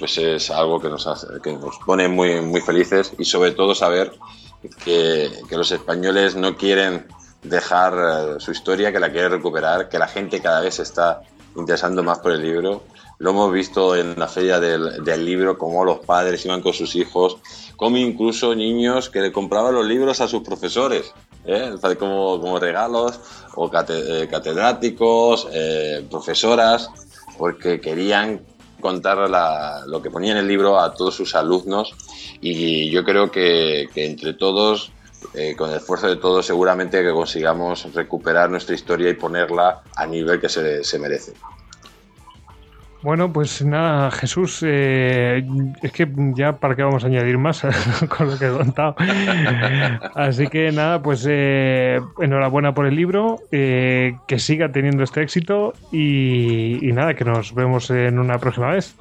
pues 0.00 0.18
es 0.18 0.50
algo 0.50 0.80
que 0.80 0.88
nos, 0.88 1.06
hace, 1.06 1.28
que 1.42 1.52
nos 1.52 1.78
pone 1.86 2.08
muy, 2.08 2.40
muy 2.40 2.60
felices 2.60 3.12
y 3.18 3.24
sobre 3.24 3.52
todo 3.52 3.74
saber 3.74 4.12
que, 4.84 5.30
que 5.48 5.56
los 5.56 5.70
españoles 5.70 6.34
no 6.34 6.56
quieren 6.56 7.06
dejar 7.42 7.94
uh, 8.36 8.40
su 8.40 8.50
historia, 8.50 8.92
que 8.92 8.98
la 8.98 9.12
quieren 9.12 9.30
recuperar, 9.30 9.88
que 9.88 9.98
la 9.98 10.08
gente 10.08 10.40
cada 10.40 10.60
vez 10.60 10.80
está 10.80 11.22
interesando 11.56 12.02
más 12.02 12.18
por 12.18 12.32
el 12.32 12.42
libro. 12.42 12.82
Lo 13.18 13.30
hemos 13.30 13.52
visto 13.52 13.94
en 13.94 14.18
la 14.18 14.28
feria 14.28 14.58
del, 14.58 15.04
del 15.04 15.24
libro, 15.24 15.58
cómo 15.58 15.84
los 15.84 15.98
padres 16.00 16.44
iban 16.46 16.62
con 16.62 16.72
sus 16.72 16.96
hijos, 16.96 17.36
como 17.76 17.98
incluso 17.98 18.54
niños 18.54 19.10
que 19.10 19.20
le 19.20 19.32
compraban 19.32 19.74
los 19.74 19.84
libros 19.84 20.20
a 20.22 20.28
sus 20.28 20.42
profesores, 20.42 21.12
¿eh? 21.44 21.74
como, 21.98 22.40
como, 22.40 22.58
regalos, 22.58 23.20
o 23.54 23.70
eh, 23.88 24.28
catedráticos, 24.30 25.48
eh, 25.52 26.06
profesoras, 26.10 26.90
porque 27.36 27.80
querían 27.80 28.40
contar 28.80 29.18
lo 29.86 30.02
que 30.02 30.10
ponía 30.10 30.32
en 30.32 30.38
el 30.38 30.48
libro 30.48 30.78
a 30.78 30.94
todos 30.94 31.14
sus 31.14 31.34
alumnos 31.34 31.94
y 32.40 32.90
yo 32.90 33.04
creo 33.04 33.30
que, 33.30 33.88
entre 33.94 34.34
todos 34.34 34.92
eh, 35.34 35.54
con 35.56 35.70
el 35.70 35.76
esfuerzo 35.76 36.08
de 36.08 36.16
todos 36.16 36.46
seguramente 36.46 37.02
que 37.02 37.12
consigamos 37.12 37.92
recuperar 37.94 38.50
nuestra 38.50 38.74
historia 38.74 39.10
y 39.10 39.14
ponerla 39.14 39.82
a 39.94 40.06
nivel 40.06 40.40
que 40.40 40.48
se 40.48 40.98
merece. 40.98 41.34
Bueno, 43.02 43.32
pues 43.32 43.64
nada, 43.64 44.10
Jesús, 44.10 44.60
eh, 44.62 45.42
es 45.82 45.92
que 45.92 46.06
ya 46.34 46.56
para 46.56 46.76
qué 46.76 46.82
vamos 46.82 47.02
a 47.02 47.06
añadir 47.06 47.38
más 47.38 47.62
con 48.16 48.30
lo 48.30 48.38
que 48.38 48.46
he 48.46 48.50
contado. 48.50 48.94
Así 50.14 50.48
que 50.48 50.70
nada, 50.70 51.02
pues 51.02 51.26
eh, 51.28 51.98
enhorabuena 52.20 52.74
por 52.74 52.86
el 52.86 52.94
libro, 52.94 53.40
eh, 53.52 54.16
que 54.26 54.38
siga 54.38 54.70
teniendo 54.70 55.02
este 55.02 55.22
éxito 55.22 55.72
y, 55.90 56.86
y, 56.86 56.92
nada, 56.92 57.14
que 57.14 57.24
nos 57.24 57.54
vemos 57.54 57.90
en 57.90 58.18
una 58.18 58.38
próxima 58.38 58.72
vez. 58.72 58.94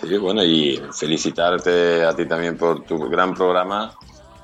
Sí, 0.00 0.16
bueno, 0.16 0.44
y 0.44 0.80
felicitarte 0.92 2.04
a 2.04 2.14
ti 2.14 2.26
también 2.26 2.56
por 2.56 2.84
tu 2.84 2.98
gran 3.08 3.34
programa 3.34 3.92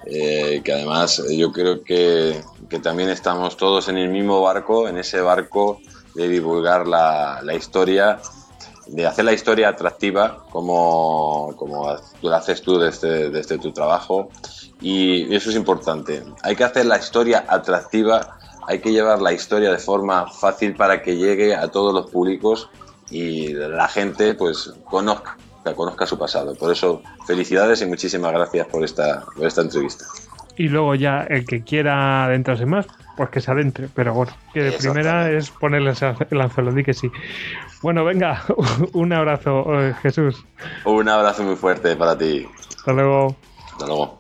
eh, 0.06 0.62
que 0.64 0.72
además 0.72 1.22
yo 1.30 1.52
creo 1.52 1.82
que, 1.82 2.40
que, 2.70 2.78
también 2.78 3.10
estamos 3.10 3.56
todos 3.56 3.88
en 3.88 3.98
el 3.98 4.08
mismo 4.08 4.40
barco, 4.40 4.88
en 4.88 4.96
ese 4.96 5.20
barco 5.20 5.80
de 6.14 6.28
divulgar 6.28 6.88
la, 6.88 7.40
la 7.42 7.54
historia, 7.54 8.18
de 8.90 9.06
hacer 9.06 9.24
la 9.24 9.32
historia 9.32 9.68
atractiva 9.68 10.44
como, 10.50 11.54
como 11.56 11.88
haces 12.34 12.62
tú 12.62 12.78
desde, 12.78 13.30
desde 13.30 13.58
tu 13.58 13.72
trabajo 13.72 14.30
y 14.80 15.34
eso 15.34 15.50
es 15.50 15.56
importante. 15.56 16.22
Hay 16.42 16.56
que 16.56 16.64
hacer 16.64 16.86
la 16.86 16.98
historia 16.98 17.44
atractiva, 17.48 18.38
hay 18.66 18.80
que 18.80 18.92
llevar 18.92 19.22
la 19.22 19.32
historia 19.32 19.70
de 19.70 19.78
forma 19.78 20.26
fácil 20.26 20.74
para 20.74 21.02
que 21.02 21.16
llegue 21.16 21.54
a 21.54 21.68
todos 21.68 21.94
los 21.94 22.10
públicos 22.10 22.68
y 23.10 23.52
la 23.54 23.88
gente 23.88 24.34
pues 24.34 24.72
conozca 24.84 25.36
conozca 25.74 26.06
su 26.06 26.18
pasado. 26.18 26.54
Por 26.54 26.72
eso, 26.72 27.02
felicidades 27.26 27.82
y 27.82 27.86
muchísimas 27.86 28.32
gracias 28.32 28.66
por 28.66 28.84
esta, 28.84 29.24
por 29.36 29.46
esta 29.46 29.62
entrevista. 29.62 30.04
Y 30.56 30.68
luego 30.68 30.94
ya 30.94 31.22
el 31.22 31.46
que 31.46 31.62
quiera 31.62 32.24
adentrarse 32.24 32.66
más, 32.66 32.86
pues 33.20 33.30
que 33.30 33.40
se 33.42 33.50
adentre. 33.50 33.88
Pero 33.94 34.14
bueno, 34.14 34.32
que 34.54 34.62
de 34.62 34.72
primera 34.72 35.30
es 35.30 35.50
ponerle 35.50 35.92
el 36.30 36.40
anzuelo, 36.40 36.72
di 36.72 36.82
que 36.82 36.94
sí. 36.94 37.10
Bueno, 37.82 38.02
venga, 38.02 38.42
un 38.94 39.12
abrazo, 39.12 39.66
Jesús. 40.00 40.42
Un 40.86 41.06
abrazo 41.06 41.42
muy 41.42 41.56
fuerte 41.56 41.96
para 41.96 42.16
ti. 42.16 42.48
Hasta 42.78 42.92
luego. 42.94 43.36
Hasta 43.72 43.86
luego. 43.86 44.19